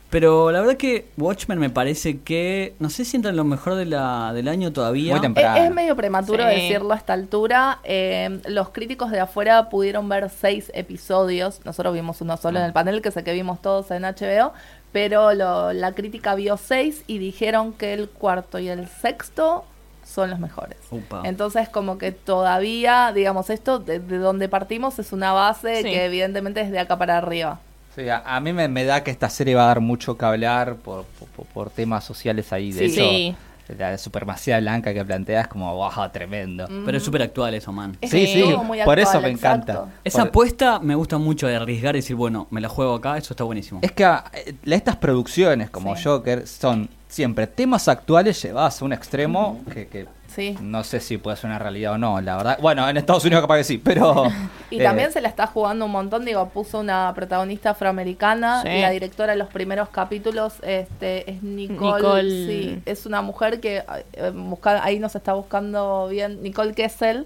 Pero 0.08 0.52
la 0.52 0.60
verdad 0.60 0.76
que 0.76 1.08
Watchmen 1.18 1.58
me 1.58 1.68
parece 1.68 2.20
que, 2.20 2.74
no 2.78 2.90
sé 2.90 3.04
si 3.04 3.16
entra 3.16 3.32
en 3.32 3.36
lo 3.36 3.42
mejor 3.44 3.74
de 3.74 3.84
la, 3.86 4.32
del 4.32 4.46
año 4.46 4.72
todavía. 4.72 5.12
Muy 5.12 5.20
temprano. 5.20 5.56
Es, 5.56 5.64
es 5.64 5.74
medio 5.74 5.96
prematuro 5.96 6.44
Sí. 6.48 6.54
decirlo 6.54 6.92
a 6.94 6.96
esta 6.96 7.12
altura. 7.12 7.80
Eh, 7.82 8.40
los 8.46 8.68
críticos 8.68 9.10
de 9.10 9.18
afuera 9.18 9.68
pudieron 9.68 10.08
ver 10.08 10.30
seis 10.30 10.70
episodios. 10.74 11.60
Nosotros 11.64 11.92
vimos 11.92 12.20
uno 12.20 12.36
solo 12.36 12.60
en 12.60 12.64
el 12.66 12.72
panel, 12.72 13.02
que 13.02 13.10
sé 13.10 13.24
que 13.24 13.32
vimos 13.32 13.60
todos 13.60 13.90
en 13.90 14.04
HBO. 14.04 14.52
Pero 14.96 15.34
lo- 15.34 15.74
la 15.74 15.92
crítica 15.92 16.34
vio 16.34 16.56
seis 16.56 17.04
y 17.06 17.18
dijeron 17.18 17.74
que 17.74 17.92
el 17.92 18.08
cuarto 18.08 18.58
y 18.58 18.68
el 18.70 18.88
sexto 18.88 19.66
son 20.06 20.30
los 20.30 20.38
mejores. 20.38 20.78
Upa. 20.90 21.20
Entonces, 21.24 21.68
como 21.68 21.98
que 21.98 22.12
todavía, 22.12 23.12
digamos, 23.14 23.50
esto 23.50 23.78
de, 23.78 23.98
de 24.00 24.16
donde 24.16 24.48
partimos 24.48 24.98
es 24.98 25.12
una 25.12 25.34
base 25.34 25.82
Sí. 25.82 25.90
que 25.90 26.06
evidentemente 26.06 26.62
es 26.62 26.70
de 26.70 26.78
acá 26.78 26.96
para 26.96 27.18
arriba. 27.18 27.60
Sí, 27.94 28.08
a, 28.08 28.22
a 28.24 28.40
mí 28.40 28.54
me, 28.54 28.68
me 28.68 28.84
da 28.84 29.04
que 29.04 29.10
esta 29.10 29.28
serie 29.28 29.54
va 29.54 29.64
a 29.64 29.66
dar 29.66 29.80
mucho 29.80 30.16
que 30.16 30.24
hablar 30.24 30.76
por, 30.76 31.04
por, 31.36 31.44
por 31.48 31.68
temas 31.70 32.02
sociales 32.02 32.50
ahí. 32.54 32.72
De 32.72 32.88
Sí. 32.88 32.94
hecho, 32.94 33.08
Sí. 33.10 33.36
La 33.78 33.98
supremacía 33.98 34.60
blanca 34.60 34.92
que 34.94 35.04
plantea 35.04 35.42
es 35.42 35.48
como, 35.48 35.74
wow, 35.74 35.90
tremendo. 36.12 36.66
Pero 36.84 36.96
es 36.98 37.02
súper 37.02 37.22
actual 37.22 37.54
eso, 37.54 37.72
man. 37.72 37.96
Es 38.00 38.10
Sí, 38.10 38.26
sí, 38.26 38.42
muy 38.44 38.78
por 38.84 38.98
actual, 38.98 38.98
eso 39.00 39.20
me 39.20 39.30
exacto. 39.30 39.72
encanta. 39.72 39.94
Esa 40.04 40.18
Por- 40.20 40.28
apuesta 40.28 40.78
me 40.80 40.94
gusta 40.94 41.18
mucho 41.18 41.46
de 41.46 41.56
arriesgar 41.56 41.96
y 41.96 41.98
decir, 42.00 42.16
bueno, 42.16 42.46
me 42.50 42.60
la 42.60 42.68
juego 42.68 42.94
acá, 42.94 43.16
eso 43.18 43.32
está 43.32 43.44
buenísimo. 43.44 43.80
Es 43.82 43.92
que 43.92 44.04
ah, 44.04 44.24
eh, 44.34 44.54
estas 44.66 44.96
producciones 44.96 45.70
como 45.70 45.96
Sí. 45.96 46.04
Joker 46.04 46.46
son 46.46 46.88
siempre 47.16 47.46
temas 47.46 47.88
actuales 47.88 48.40
llevados 48.42 48.80
a 48.82 48.84
un 48.84 48.92
extremo 48.92 49.60
que, 49.72 49.88
que 49.88 50.06
Sí. 50.28 50.54
no 50.60 50.84
sé 50.84 51.00
si 51.00 51.16
puede 51.16 51.38
ser 51.38 51.48
una 51.48 51.58
realidad 51.58 51.94
o 51.94 51.98
no, 51.98 52.20
la 52.20 52.36
verdad. 52.36 52.58
Bueno, 52.60 52.86
en 52.86 52.98
Estados 52.98 53.24
Unidos 53.24 53.40
capaz 53.42 53.56
que 53.56 53.64
sí, 53.64 53.78
pero... 53.78 54.24
Y 54.70 54.80
eh, 54.80 54.84
también 54.84 55.10
se 55.10 55.22
la 55.22 55.28
está 55.28 55.46
jugando 55.46 55.86
un 55.86 55.92
montón, 55.92 56.26
digo, 56.26 56.46
puso 56.50 56.78
una 56.80 57.10
protagonista 57.14 57.70
afroamericana, 57.70 58.60
Sí. 58.60 58.68
y 58.68 58.80
la 58.82 58.90
directora 58.90 59.32
de 59.32 59.38
los 59.38 59.48
primeros 59.48 59.88
capítulos 59.88 60.54
este, 60.62 61.30
es 61.30 61.42
Nicole, 61.42 62.02
Nicole- 62.02 62.46
sí, 62.46 62.82
es 62.84 63.06
una 63.06 63.22
mujer 63.22 63.60
que 63.60 63.82
eh, 64.12 64.30
busca- 64.34 64.84
ahí 64.84 64.98
nos 64.98 65.14
está 65.16 65.32
buscando 65.32 66.08
bien, 66.10 66.42
Nicole 66.42 66.74
Kessel, 66.74 67.24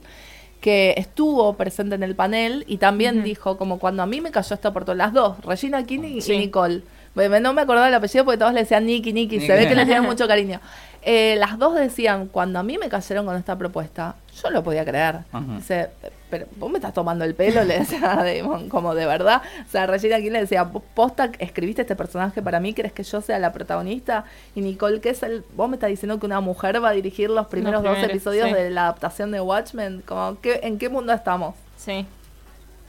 que 0.61 0.95
estuvo 0.97 1.55
presente 1.55 1.97
en 1.97 2.05
el 2.05 2.15
panel 2.15 2.65
y 2.69 2.77
también 2.77 3.25
dijo, 3.25 3.57
como 3.57 3.81
cuando 3.81 4.05
a 4.05 4.07
mí 4.07 4.21
me 4.21 4.31
cayó 4.31 4.55
esto 4.55 4.73
por 4.73 4.85
todas 4.85 4.99
las 4.99 5.13
dos, 5.13 5.41
Regina 5.45 5.83
King 5.85 6.05
y 6.05 6.21
Sí. 6.21 6.39
Nicole. 6.39 6.83
Bueno, 7.15 7.41
No 7.41 7.53
me 7.53 7.63
acordaba 7.63 7.89
el 7.89 7.95
apellido 7.95 8.25
porque 8.25 8.39
todos 8.39 8.53
le 8.53 8.61
decían 8.61 8.87
Nicky, 8.87 9.13
Nicky, 9.13 9.41
se 9.41 9.53
ve 9.53 9.69
que 9.69 9.75
le 9.75 9.85
tienen 9.85 10.05
mucho 10.09 10.29
cariño. 10.29 10.61
Eh, 11.03 11.37
las 11.39 11.59
dos 11.59 11.75
decían, 11.75 12.27
cuando 12.27 12.59
a 12.59 12.63
mí 12.63 12.77
me 12.77 12.89
cayeron 12.91 13.25
con 13.25 13.35
esta 13.37 13.57
propuesta, 13.57 14.17
yo 14.43 14.51
lo 14.51 14.63
podía 14.63 14.85
creer. 14.85 15.21
Dice, 15.57 15.89
pero 16.29 16.47
vos 16.57 16.71
me 16.71 16.77
estás 16.79 16.93
tomando 16.93 17.25
el 17.25 17.35
pelo, 17.35 17.65
le 17.65 17.81
decía 17.81 18.21
a 18.21 18.25
Damon, 18.25 18.69
como 18.69 18.95
de 18.95 19.07
verdad. 19.07 19.43
O 19.67 19.71
sea, 19.71 19.87
Regina 19.87 20.19
King 20.19 20.33
le 20.33 20.41
decía, 20.41 20.65
"¿Vos 20.65 20.83
posta, 20.95 21.31
escribiste 21.39 21.83
este 21.83 21.97
personaje 21.97 22.43
para 22.43 22.61
mí, 22.61 22.75
¿querés 22.75 22.93
que 22.93 23.03
yo 23.03 23.23
sea 23.23 23.39
la 23.39 23.53
protagonista? 23.53 24.25
Y 24.55 24.61
Nicole 24.61 25.01
Kessel, 25.01 25.43
vos 25.57 25.71
me 25.71 25.77
estás 25.77 25.89
diciendo 25.89 26.21
que 26.21 26.27
una 26.27 26.41
mujer 26.41 26.83
va 26.85 26.91
a 26.91 26.93
dirigir 26.93 27.31
los 27.31 27.47
primeros 27.47 27.83
dos 27.83 27.93
primeros, 27.93 28.11
episodios 28.11 28.49
sí. 28.49 28.55
de 28.55 28.71
la 28.71 28.83
adaptación 28.83 29.31
de 29.31 29.41
Watchmen. 29.41 30.03
Como, 30.07 30.39
¿qué, 30.41 30.61
¿En 30.63 30.79
qué 30.79 30.91
mundo 30.91 31.15
estamos? 31.15 31.55
Sí, 31.79 32.07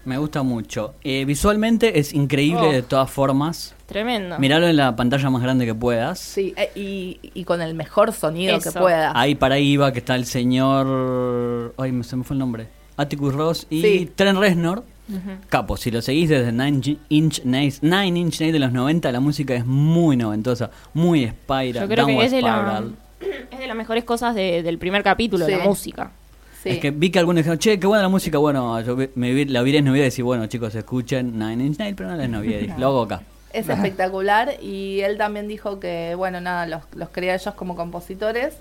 Me 0.06 0.18
gusta 0.18 0.42
mucho. 0.44 0.96
Eh, 1.04 1.26
visualmente 1.26 2.00
es 2.00 2.14
increíble 2.14 2.68
Oh. 2.68 2.72
de 2.72 2.82
todas 2.82 3.10
formas. 3.12 3.76
tremendo. 3.86 4.40
Miralo 4.40 4.68
en 4.68 4.78
la 4.78 4.96
pantalla 4.96 5.30
más 5.30 5.42
grande 5.44 5.66
que 5.66 5.76
puedas. 5.76 6.18
Sí, 6.20 6.54
eh, 6.56 6.72
y, 6.76 7.20
y 7.34 7.44
con 7.44 7.62
el 7.62 7.76
mejor 7.76 8.14
sonido 8.14 8.58
que 8.60 8.70
Eso. 8.70 8.80
pueda. 8.80 9.12
Ahí 9.14 9.36
para 9.36 9.56
ahí 9.56 9.76
va 9.78 9.92
que 9.92 10.00
está 10.00 10.16
el 10.16 10.26
señor... 10.26 11.74
Ay, 11.78 11.92
me- 11.92 12.04
se 12.04 12.16
me 12.16 12.24
fue 12.24 12.36
el 12.36 12.40
nombre. 12.40 12.68
Atticus 12.98 13.34
Ross 13.34 13.68
y 13.70 13.82
Sí. 13.82 14.12
Trent 14.16 14.40
Reznor. 14.40 14.84
Ujú. 15.10 15.30
Capo, 15.50 15.76
si 15.78 15.92
lo 15.92 16.02
seguís 16.02 16.30
desde 16.30 16.52
Nine 16.54 16.98
Inch 17.10 17.44
Nails, 17.44 17.84
Nine 17.84 18.18
Inch 18.18 18.40
Nails 18.40 18.54
de 18.54 18.60
los 18.60 18.72
90, 18.72 19.12
la 19.12 19.20
música 19.20 19.54
es 19.56 19.66
muy 19.66 20.16
noventosa, 20.16 20.72
muy 20.94 21.28
Spiral, 21.28 21.74
Yo 21.74 21.88
creo 21.90 22.06
que 22.06 22.24
es 22.26 22.32
de, 22.32 22.42
la, 22.42 22.84
es 23.52 23.60
de 23.60 23.68
las 23.68 23.76
mejores 23.76 24.06
cosas 24.06 24.36
de- 24.36 24.64
del 24.64 24.78
primer 24.78 25.04
capítulo, 25.04 25.46
Sí. 25.46 25.52
la 25.52 25.64
música. 25.66 26.12
Sí. 26.62 26.70
Es 26.70 26.78
que 26.80 26.92
vi 26.92 27.10
que 27.10 27.20
algunos 27.20 27.38
dijeron, 27.38 27.58
che, 27.58 27.80
qué 27.80 27.88
buena 27.88 28.04
la 28.04 28.10
música. 28.10 28.38
Bueno, 28.38 28.80
yo 28.82 28.96
me 29.16 29.34
vi, 29.34 29.46
la 29.46 29.64
vi 29.64 29.76
en 29.76 29.86
Navidad 29.86 30.04
y 30.04 30.06
decir, 30.06 30.24
bueno, 30.24 30.46
chicos, 30.48 30.76
escuchen 30.76 31.40
Nine 31.40 31.66
Inch 31.66 31.80
Nails, 31.80 31.98
pero 31.98 32.10
no 32.10 32.18
les 32.18 32.30
Navidad. 32.30 32.78
Lo 32.78 32.88
hago 32.88 33.02
acá. 33.04 33.24
Es 33.52 33.68
espectacular 33.68 34.62
y 34.62 35.02
él 35.02 35.18
también 35.18 35.48
dijo 35.48 35.80
que, 35.80 36.14
bueno, 36.16 36.40
nada, 36.40 36.68
los, 36.68 36.84
los 36.96 37.10
crea 37.10 37.36
ellos 37.36 37.54
como 37.56 37.76
compositores 37.76 38.54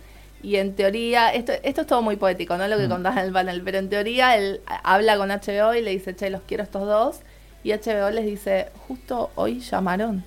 y 0.42 0.56
en 0.56 0.74
teoría, 0.74 1.28
esto, 1.28 1.52
esto 1.62 1.82
es 1.82 1.86
todo 1.86 2.02
muy 2.02 2.16
poético, 2.16 2.56
¿no? 2.56 2.66
Lo 2.66 2.78
que 2.78 2.88
contás 2.88 3.16
en 3.18 3.24
el 3.24 3.32
panel, 3.32 3.62
pero 3.62 3.78
en 3.78 3.90
teoría 3.90 4.36
él 4.36 4.60
habla 4.82 5.16
con 5.16 5.28
HBO 5.28 5.74
y 5.74 5.82
le 5.82 5.90
dice, 5.90 6.16
che, 6.16 6.30
los 6.30 6.40
quiero 6.42 6.62
estos 6.62 6.86
dos 6.86 7.20
y 7.62 7.72
HBO 7.72 8.10
les 8.10 8.24
dice, 8.24 8.68
justo 8.88 9.30
hoy 9.34 9.60
llamaron. 9.60 10.24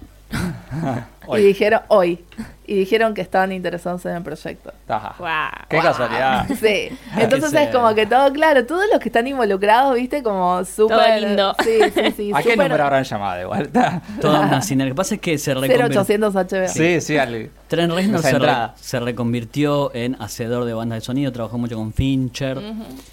Y 1.38 1.42
dijeron, 1.42 1.82
hoy. 1.88 2.20
Y 2.66 2.76
dijeron 2.76 3.14
que 3.14 3.22
estaban 3.22 3.52
interesados 3.52 4.06
en 4.06 4.16
el 4.16 4.24
proyecto. 4.24 4.72
Qué 5.70 5.80
casualidad. 5.80 6.46
Sí, 6.60 6.90
entonces 7.18 7.54
es 7.54 7.70
como 7.70 7.94
que 7.94 8.06
todo 8.06 8.32
claro, 8.32 8.66
todos 8.66 8.84
los 8.92 9.00
que 9.02 9.10
están 9.10 9.28
involucrados, 9.28 9.96
viste, 9.96 10.24
como 10.24 10.64
súper... 10.66 11.22
lindo. 11.22 11.56
Sí, 11.64 11.80
sí, 11.94 12.12
sí. 12.16 12.32
¿A 12.34 12.38
qué 12.42 12.52
súper- 12.52 12.68
número 12.68 12.84
habrán 12.86 13.04
llamado 13.04 13.38
de 13.38 13.46
vuelta? 13.46 14.02
Toda 14.22 14.42
una 14.42 14.62
sinergia. 14.62 14.90
Lo 14.90 14.96
que 14.96 14.98
pasa 14.98 15.16
es 15.16 15.22
que 15.22 15.38
se 15.38 15.54
reconvirtió. 15.54 16.02
0800 16.04 16.34
HBO. 16.36 16.68
Sí, 16.68 17.02
sí, 17.02 17.18
al- 17.18 17.50
Trent 17.68 17.92
Reznor 17.94 18.22
se, 18.22 18.40
re- 18.40 18.70
se 18.76 19.00
reconvirtió 19.00 19.94
en 19.96 20.16
hacedor 20.22 20.66
de 20.66 20.74
bandas 20.74 20.98
de 20.98 21.02
sonido, 21.02 21.32
trabajó 21.32 21.58
mucho 21.58 21.76
con 21.76 21.92
Fincher. 21.94 22.60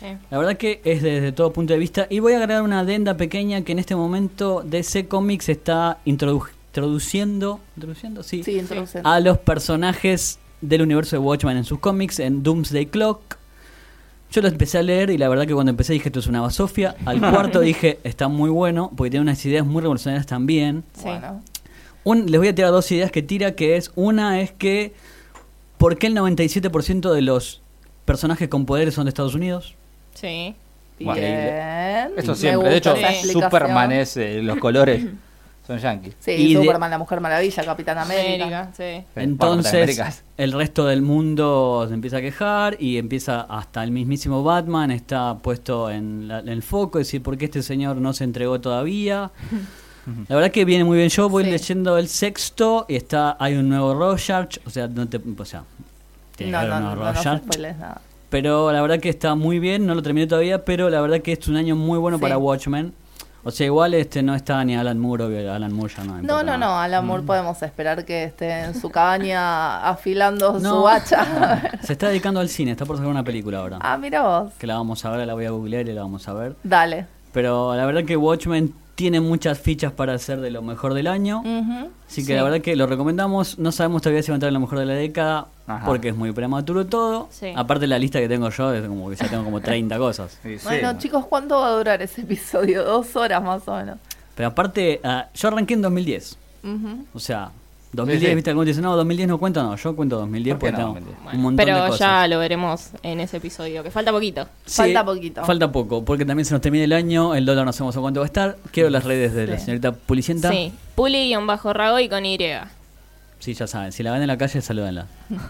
Sí. 0.00 0.06
La 0.30 0.38
verdad 0.38 0.56
que 0.56 0.80
es 0.84 1.02
desde 1.02 1.32
todo 1.32 1.52
punto 1.52 1.72
de 1.72 1.78
vista. 1.78 2.06
Y 2.10 2.20
voy 2.20 2.34
a 2.34 2.38
agregar 2.38 2.62
una 2.62 2.80
adenda 2.80 3.14
pequeña 3.16 3.62
que 3.62 3.72
en 3.72 3.78
este 3.80 3.96
momento 3.96 4.62
DC 4.64 5.08
Comics 5.08 5.48
está 5.48 5.98
introdu- 6.06 6.48
introduciendo, 6.70 7.60
introduciendo, 7.76 8.22
sí, 8.22 8.42
Sí, 8.44 8.62
a 9.02 9.20
los 9.20 9.38
personajes 9.38 10.38
del 10.60 10.82
universo 10.82 11.16
de 11.16 11.20
Watchmen 11.20 11.56
en 11.56 11.64
sus 11.64 11.80
cómics, 11.80 12.20
en 12.20 12.42
Doomsday 12.44 12.86
Clock. 12.86 13.38
Yo 14.30 14.40
lo 14.42 14.46
empecé 14.48 14.78
a 14.78 14.82
leer 14.82 15.10
y 15.10 15.18
la 15.18 15.28
verdad 15.28 15.46
que 15.48 15.54
cuando 15.54 15.70
empecé 15.70 15.92
dije 15.94 16.08
esto 16.10 16.20
es 16.20 16.28
una 16.28 16.40
basofia. 16.40 16.94
Al 17.04 17.18
cuarto 17.32 17.58
dije 17.60 17.98
está 18.04 18.28
muy 18.28 18.50
bueno 18.50 18.92
porque 18.96 19.10
tiene 19.10 19.22
unas 19.22 19.44
ideas 19.44 19.66
muy 19.66 19.82
revolucionarias 19.82 20.26
también. 20.26 20.84
Sí. 20.94 21.02
Bueno. 21.04 21.42
Un- 22.04 22.30
les 22.30 22.38
voy 22.38 22.48
a 22.48 22.54
tirar 22.54 22.70
dos 22.70 22.90
ideas 22.92 23.10
que 23.10 23.22
tira, 23.22 23.52
que 23.56 23.76
es, 23.76 23.90
una 23.96 24.40
es 24.40 24.52
que, 24.52 24.94
¿por 25.76 25.98
qué 25.98 26.06
el 26.06 26.14
97% 26.16 27.12
de 27.12 27.22
los 27.22 27.62
personajes 28.04 28.48
con 28.48 28.64
poderes 28.64 28.94
son 28.94 29.06
de 29.06 29.08
Estados 29.08 29.34
Unidos? 29.34 29.74
Sí. 30.14 30.54
Bueno, 31.00 31.20
Bien. 31.20 32.10
Eso 32.16 32.34
siempre. 32.36 32.70
De 32.70 32.76
hecho. 32.76 32.94
Superman 33.32 33.90
es 33.90 34.16
eh, 34.16 34.40
los 34.42 34.58
colores 34.58 35.04
son 35.70 35.78
yankees. 35.78 36.14
Sí, 36.20 36.32
Y 36.32 36.54
de- 36.54 36.60
Superman, 36.62 36.90
la 36.90 36.98
Mujer 36.98 37.20
Maravilla, 37.20 37.64
Capitán 37.64 37.98
América. 37.98 38.44
América, 38.44 38.70
sí. 38.76 39.04
Entonces, 39.16 40.22
el 40.36 40.52
resto 40.52 40.86
del 40.86 41.02
mundo 41.02 41.84
se 41.88 41.94
empieza 41.94 42.16
a 42.16 42.20
quejar 42.20 42.76
y 42.80 42.98
empieza 42.98 43.42
hasta 43.42 43.84
el 43.84 43.90
mismísimo 43.90 44.42
Batman 44.42 44.90
está 44.90 45.36
puesto 45.38 45.90
en, 45.90 46.28
la- 46.28 46.40
en 46.40 46.48
el 46.48 46.62
foco, 46.62 46.98
es 46.98 47.06
decir, 47.06 47.22
¿por 47.22 47.36
qué 47.38 47.44
este 47.46 47.62
señor 47.62 47.96
no 47.96 48.12
se 48.12 48.24
entregó 48.24 48.60
todavía? 48.60 49.30
La 50.28 50.34
verdad 50.34 50.50
que 50.50 50.64
viene 50.64 50.82
muy 50.82 50.96
bien. 50.96 51.08
Yo 51.10 51.28
voy 51.28 51.44
Sí. 51.44 51.50
leyendo 51.50 51.98
el 51.98 52.08
sexto 52.08 52.86
y 52.88 52.96
está 52.96 53.36
hay 53.38 53.54
un 53.54 53.68
nuevo 53.68 53.94
Rorschach, 53.94 54.56
o 54.66 54.70
sea, 54.70 54.88
no 54.88 55.06
te, 55.08 55.20
o 55.38 55.44
sea, 55.44 55.62
tiene 56.36 56.52
No, 56.52 56.58
que 56.58 56.66
haber 56.66 56.70
no, 56.70 56.76
un 56.76 56.82
no, 56.82 56.88
nuevo 56.96 57.04
no, 57.04 57.12
no 57.12 57.12
Rorschach. 57.12 57.42
Pero 58.30 58.72
la 58.72 58.80
verdad 58.80 58.98
que 58.98 59.08
está 59.08 59.34
muy 59.34 59.58
bien, 59.58 59.86
no 59.86 59.94
lo 59.94 60.02
terminé 60.02 60.26
todavía, 60.26 60.64
pero 60.64 60.88
la 60.88 61.00
verdad 61.00 61.20
que 61.20 61.32
es 61.32 61.48
un 61.48 61.56
año 61.56 61.76
muy 61.76 61.98
bueno 61.98 62.16
Sí. 62.16 62.22
para 62.22 62.38
Watchmen. 62.38 62.92
O 63.42 63.50
sea, 63.50 63.64
igual 63.66 63.94
este 63.94 64.22
no 64.22 64.34
está 64.34 64.62
ni 64.64 64.76
Alan 64.76 64.98
Moore, 64.98 65.24
obvio, 65.24 65.52
Alan 65.52 65.72
Moore 65.72 65.92
ya 65.96 66.04
no. 66.04 66.14
No, 66.20 66.42
no, 66.42 66.42
no, 66.42 66.58
nada. 66.58 66.84
al 66.84 66.94
amor 66.94 67.24
podemos 67.24 67.62
esperar 67.62 68.04
que 68.04 68.24
esté 68.24 68.64
en 68.64 68.78
su 68.78 68.90
cabaña 68.90 69.88
afilando 69.88 70.60
su 70.60 70.86
hacha. 70.88 71.78
Se 71.82 71.94
está 71.94 72.08
dedicando 72.08 72.40
al 72.40 72.48
cine, 72.48 72.72
está 72.72 72.84
por 72.84 72.96
sacar 72.96 73.10
una 73.10 73.24
película 73.24 73.58
ahora. 73.58 73.78
ah, 73.80 73.96
mira 73.96 74.22
vos. 74.22 74.52
Que 74.58 74.66
la 74.66 74.74
vamos 74.74 75.04
a 75.04 75.10
ver, 75.10 75.26
la 75.26 75.34
voy 75.34 75.46
a 75.46 75.50
googlear 75.50 75.88
y 75.88 75.92
la 75.92 76.02
vamos 76.02 76.28
a 76.28 76.34
ver. 76.34 76.54
Dale. 76.62 77.06
Pero 77.32 77.74
la 77.74 77.86
verdad 77.86 78.04
que 78.04 78.16
Watchmen 78.16 78.74
tiene 79.00 79.18
muchas 79.20 79.58
fichas 79.58 79.92
para 79.92 80.18
ser 80.18 80.40
de 80.42 80.50
lo 80.50 80.60
mejor 80.60 80.92
del 80.92 81.06
año. 81.06 81.42
Así 82.06 82.20
que 82.20 82.26
Sí. 82.26 82.32
la 82.34 82.42
verdad 82.42 82.60
que 82.60 82.76
lo 82.76 82.86
recomendamos. 82.86 83.58
No 83.58 83.72
sabemos 83.72 84.02
todavía 84.02 84.22
si 84.22 84.30
va 84.30 84.34
a 84.34 84.36
entrar 84.36 84.48
en 84.48 84.54
lo 84.54 84.60
mejor 84.60 84.78
de 84.78 84.84
la 84.84 84.92
década. 84.92 85.46
Ajá. 85.66 85.86
Porque 85.86 86.10
es 86.10 86.16
muy 86.16 86.32
prematuro 86.32 86.84
todo. 86.86 87.28
Sí. 87.30 87.50
Aparte 87.56 87.86
la 87.86 87.98
lista 87.98 88.20
que 88.20 88.28
tengo 88.28 88.50
yo 88.50 88.74
es 88.74 88.86
como 88.86 89.08
que 89.08 89.16
ya 89.16 89.26
tengo 89.28 89.42
como 89.44 89.60
30 89.62 89.96
cosas. 89.96 90.38
Sí, 90.42 90.58
sí. 90.58 90.64
Bueno, 90.66 90.98
chicos, 90.98 91.24
¿cuánto 91.24 91.58
va 91.60 91.68
a 91.68 91.70
durar 91.72 92.02
ese 92.02 92.20
episodio? 92.20 92.84
Dos 92.90 93.16
horas 93.16 93.42
más 93.42 93.66
o 93.66 93.74
menos. 93.76 93.96
Pero 94.34 94.48
aparte, 94.48 95.00
ah, 95.02 95.28
yo 95.34 95.48
arranqué 95.48 95.72
en 95.74 95.80
2010. 95.82 96.36
Ujú. 96.62 97.06
O 97.14 97.18
sea, 97.18 97.52
2010, 97.92 98.20
Sí, 98.20 98.26
sí. 98.28 98.34
viste, 98.36 98.50
algunos 98.50 98.66
dicen, 98.66 98.82
no, 98.84 98.94
2010 98.96 99.28
no 99.28 99.38
cuenta, 99.38 99.62
no, 99.64 99.74
yo 99.76 99.96
cuento 99.96 100.16
2010 100.18 100.56
¿Por 100.56 100.68
qué 100.68 100.72
porque 100.72 100.82
no, 100.82 100.94
tengo 100.94 101.06
2010? 101.06 101.34
un 101.34 101.40
montón 101.42 101.56
de 101.56 101.72
Pero 101.72 101.86
cosas. 101.86 101.98
ya 101.98 102.28
lo 102.28 102.38
veremos 102.38 102.90
en 103.02 103.20
ese 103.20 103.36
episodio, 103.38 103.82
que 103.82 103.90
falta 103.90 104.12
poquito. 104.12 104.46
Sí, 104.64 104.76
Falta 104.76 105.04
poquito. 105.04 105.44
Falta 105.44 105.72
poco, 105.72 106.04
porque 106.04 106.24
también 106.24 106.44
se 106.44 106.54
nos 106.54 106.60
termina 106.60 106.84
el 106.84 106.92
año, 106.92 107.34
el 107.34 107.44
dólar 107.44 107.66
no 107.66 107.72
sabemos 107.72 107.96
a 107.96 108.00
cuánto 108.00 108.20
va 108.20 108.26
a 108.26 108.28
estar. 108.28 108.56
Quiero 108.70 108.90
las 108.90 109.02
redes 109.04 109.34
de 109.34 109.46
la 109.48 109.58
señorita 109.58 109.92
Pulicienta. 109.92 110.50
Sí. 110.50 110.72
Puli-Rago 110.94 111.98
y 111.98 112.08
con 112.08 112.24
Y. 112.26 112.38
Sí, 113.40 113.54
ya 113.54 113.66
saben, 113.66 113.90
si 113.90 114.02
la 114.02 114.12
ven 114.12 114.22
en 114.22 114.28
la 114.28 114.38
calle, 114.38 114.60
salúdenla. 114.60 115.06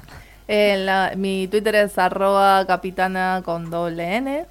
Eh, 0.53 0.79
la- 0.85 1.13
mi 1.17 1.47
Twitter 1.47 1.77
es 1.77 1.97
arroba 1.97 2.67
capitana 2.67 3.41
con 3.45 3.71
doble 3.71 4.17
N. 4.17 4.47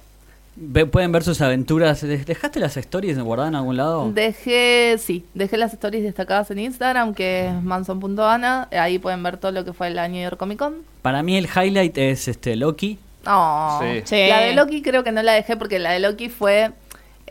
Ve- 0.62 0.84
pueden 0.86 1.10
ver 1.10 1.22
sus 1.24 1.40
aventuras. 1.40 2.04
¿Dej- 2.04 2.24
¿Dejaste 2.26 2.60
las 2.60 2.76
stories 2.76 3.18
guardadas 3.18 3.50
en 3.50 3.56
algún 3.56 3.76
lado? 3.78 4.12
Dejé, 4.12 4.96
sí, 4.98 5.24
dejé 5.34 5.56
las 5.56 5.72
stories 5.72 6.02
destacadas 6.04 6.50
en 6.50 6.58
Instagram, 6.58 7.14
que 7.14 7.46
es 7.48 7.62
manson.ana. 7.62 8.68
Ahí 8.72 8.98
pueden 8.98 9.22
ver 9.22 9.38
todo 9.38 9.52
lo 9.52 9.64
que 9.64 9.72
fue 9.72 9.88
la 9.90 10.06
New 10.08 10.22
York 10.22 10.36
Comic 10.36 10.58
Con. 10.58 10.76
Para 11.02 11.22
mí 11.22 11.36
el 11.38 11.46
highlight 11.46 11.96
es 11.96 12.28
este 12.28 12.56
Loki. 12.56 12.98
Sí. 13.22 14.02
Sí. 14.04 14.26
la 14.28 14.40
de 14.40 14.54
Loki 14.54 14.80
creo 14.82 15.02
que 15.04 15.12
no 15.12 15.22
la 15.22 15.32
dejé 15.32 15.56
porque 15.56 15.78
la 15.78 15.92
de 15.92 16.00
Loki 16.00 16.28
fue 16.30 16.72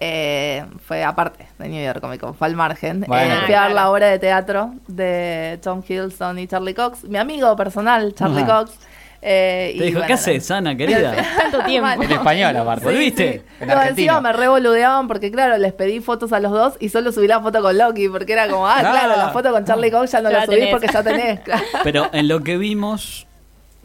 eh, 0.02 0.64
fue 0.86 1.04
aparte 1.04 1.48
de 1.58 1.68
New 1.68 1.84
York 1.84 2.00
Comic 2.00 2.22
Con, 2.22 2.34
fue 2.34 2.48
al 2.48 2.56
margen. 2.56 3.04
Bueno. 3.08 3.34
Eh, 3.34 3.38
fui 3.46 3.54
a 3.54 3.62
ver 3.64 3.72
Claro. 3.72 3.76
la 3.76 3.92
obra 3.92 4.08
de 4.08 4.18
teatro 4.20 4.74
de 4.88 5.60
Tom 5.62 5.82
Hiddleston 5.88 6.40
y 6.40 6.48
Charlie 6.48 6.74
Cox, 6.74 7.04
mi 7.04 7.18
amigo 7.18 7.56
personal, 7.56 8.14
Charlie. 8.16 8.46
Cox. 8.46 8.72
Eh, 9.22 9.74
Te 9.78 9.84
y 9.84 9.88
dijo, 9.88 10.00
bueno, 10.00 10.08
¿qué 10.08 10.14
haces, 10.14 10.50
Ana, 10.52 10.76
querida? 10.78 11.14
Tanto 11.38 11.60
tiempo. 11.66 11.90
En 12.02 12.12
español, 12.12 12.56
aparte. 12.56 12.86
¿Volviste? 12.86 13.44
En 13.60 13.68
No, 13.68 13.74
argentino. 13.74 13.90
encima 14.14 14.22
me 14.22 14.34
revoludeaban 14.34 15.08
porque, 15.08 15.30
claro, 15.32 15.58
les 15.58 15.74
pedí 15.74 16.00
fotos 16.00 16.32
a 16.34 16.40
los 16.40 16.52
dos 16.52 16.74
y 16.80 16.90
solo 16.90 17.12
subí 17.12 17.28
la 17.28 17.42
foto 17.42 17.62
con 17.62 17.78
Loki 17.78 18.08
porque 18.10 18.34
era 18.34 18.48
como, 18.48 18.68
ah, 18.68 18.78
claro, 18.80 19.18
la 19.18 19.30
foto 19.30 19.52
con 19.52 19.66
Charlie 19.66 19.92
Cox 19.92 20.12
ya 20.12 20.22
no 20.22 20.32
Ya 20.32 20.40
la 20.40 20.46
subí 20.46 20.56
tenés. 20.56 20.72
porque 20.72 20.88
ya 20.92 21.04
tenés. 21.04 21.40
Pero 21.84 22.10
en 22.14 22.28
lo 22.28 22.42
que 22.42 22.58
vimos, 22.58 23.28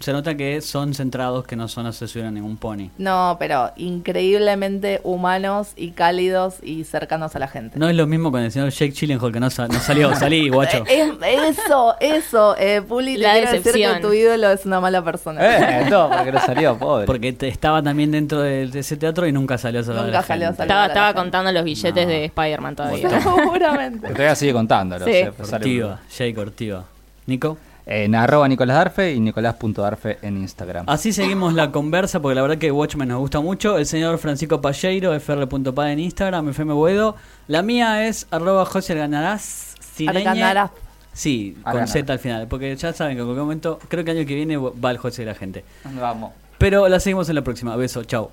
se 0.00 0.12
nota 0.12 0.34
que 0.36 0.60
son 0.60 0.92
centrados, 0.94 1.46
que 1.46 1.56
no 1.56 1.68
son 1.68 1.86
asociados 1.86 2.28
a 2.28 2.32
ningún 2.32 2.56
pony. 2.56 2.90
No, 2.98 3.36
pero 3.38 3.70
increíblemente 3.76 5.00
humanos 5.04 5.72
y 5.76 5.90
cálidos 5.92 6.56
y 6.62 6.84
cercanos 6.84 7.34
a 7.36 7.38
la 7.38 7.48
gente. 7.48 7.78
No 7.78 7.88
es 7.88 7.96
lo 7.96 8.06
mismo 8.06 8.30
con 8.30 8.42
el 8.42 8.50
señor 8.52 8.70
Jake 8.70 8.92
Gyllenhaal 8.92 9.32
que 9.32 9.40
no, 9.40 9.50
sa- 9.50 9.68
no 9.68 9.78
salió, 9.80 10.14
salí, 10.14 10.48
guacho. 10.50 10.84
Es- 10.86 11.12
eso, 11.58 11.94
eso, 12.00 12.56
eh, 12.58 12.82
Puli, 12.86 13.16
La 13.16 13.32
te 13.34 13.38
quiero 13.40 13.52
decir 13.52 13.64
decepción. 13.72 13.94
que 13.96 14.00
tu 14.02 14.12
ídolo 14.12 14.50
es 14.50 14.66
una 14.66 14.80
mala 14.80 15.02
persona. 15.02 15.40
Eh, 15.84 15.86
no, 15.90 16.10
porque 16.10 16.32
no 16.32 16.40
salió, 16.40 16.76
pobre. 16.78 17.06
Porque 17.06 17.32
te- 17.32 17.48
estaba 17.48 17.82
también 17.82 18.10
dentro 18.10 18.40
de, 18.42 18.66
de 18.68 18.78
ese 18.80 18.96
teatro 18.96 19.26
y 19.26 19.32
nunca 19.32 19.58
salió 19.58 19.80
a 19.80 19.82
saludar 19.84 20.04
a 20.04 20.06
Nunca 20.06 20.18
la 20.20 20.26
salió 20.26 20.48
a. 20.48 20.50
Estaba, 20.50 20.80
la 20.82 20.86
estaba 20.88 21.06
gente. 21.08 21.20
contando 21.20 21.52
los 21.52 21.64
billetes 21.64 22.04
No. 22.06 22.12
de 22.12 22.24
Spider-Man 22.26 22.76
todavía. 22.76 23.20
Seguramente. 23.20 24.08
Todavía 24.08 24.34
sigue 24.34 24.52
contándolo. 24.52 25.04
Sí. 25.04 25.22
Ortiva, 25.52 26.00
Jake 26.10 26.38
Ortiva. 26.40 26.84
Nico. 27.26 27.56
En 27.86 28.14
arroba 28.14 28.48
Nicolás 28.48 28.76
Darfe 28.76 29.12
y 29.12 29.20
nicolás.darfe 29.20 30.18
en 30.22 30.38
Instagram. 30.38 30.86
Así 30.88 31.12
seguimos 31.12 31.52
la 31.52 31.70
conversa 31.70 32.20
porque 32.20 32.34
la 32.34 32.42
verdad 32.42 32.56
que 32.56 32.72
Watchmen 32.72 33.08
nos 33.08 33.18
gusta 33.18 33.40
mucho. 33.40 33.76
El 33.76 33.84
señor 33.84 34.16
Francisco 34.18 34.60
Palleiro, 34.60 35.18
fr.pa 35.20 35.92
en 35.92 35.98
Instagram, 35.98 36.48
FM 36.48 36.72
Boedo. 36.72 37.16
La 37.46 37.62
mía 37.62 38.06
es 38.06 38.26
arroba 38.30 38.64
José 38.64 38.94
Arganarás. 38.94 39.74
Cireñe. 39.80 40.28
Arganarás. 40.28 40.70
Sí, 41.12 41.56
con. 41.62 41.86
Z 41.86 42.10
al 42.12 42.18
final. 42.18 42.48
Porque 42.48 42.74
ya 42.74 42.92
saben 42.92 43.16
que 43.16 43.20
en 43.20 43.26
cualquier 43.26 43.44
momento, 43.44 43.78
creo 43.88 44.04
que 44.04 44.10
el 44.12 44.18
año 44.18 44.26
que 44.26 44.34
viene 44.34 44.56
va 44.56 44.90
el 44.90 44.98
José 44.98 45.22
de 45.22 45.26
la 45.26 45.34
gente. 45.34 45.64
Vamos. 45.84 46.32
Pero 46.58 46.88
la 46.88 47.00
seguimos 47.00 47.28
en 47.28 47.34
la 47.34 47.42
próxima. 47.42 47.76
Beso, 47.76 48.04
chao. 48.04 48.30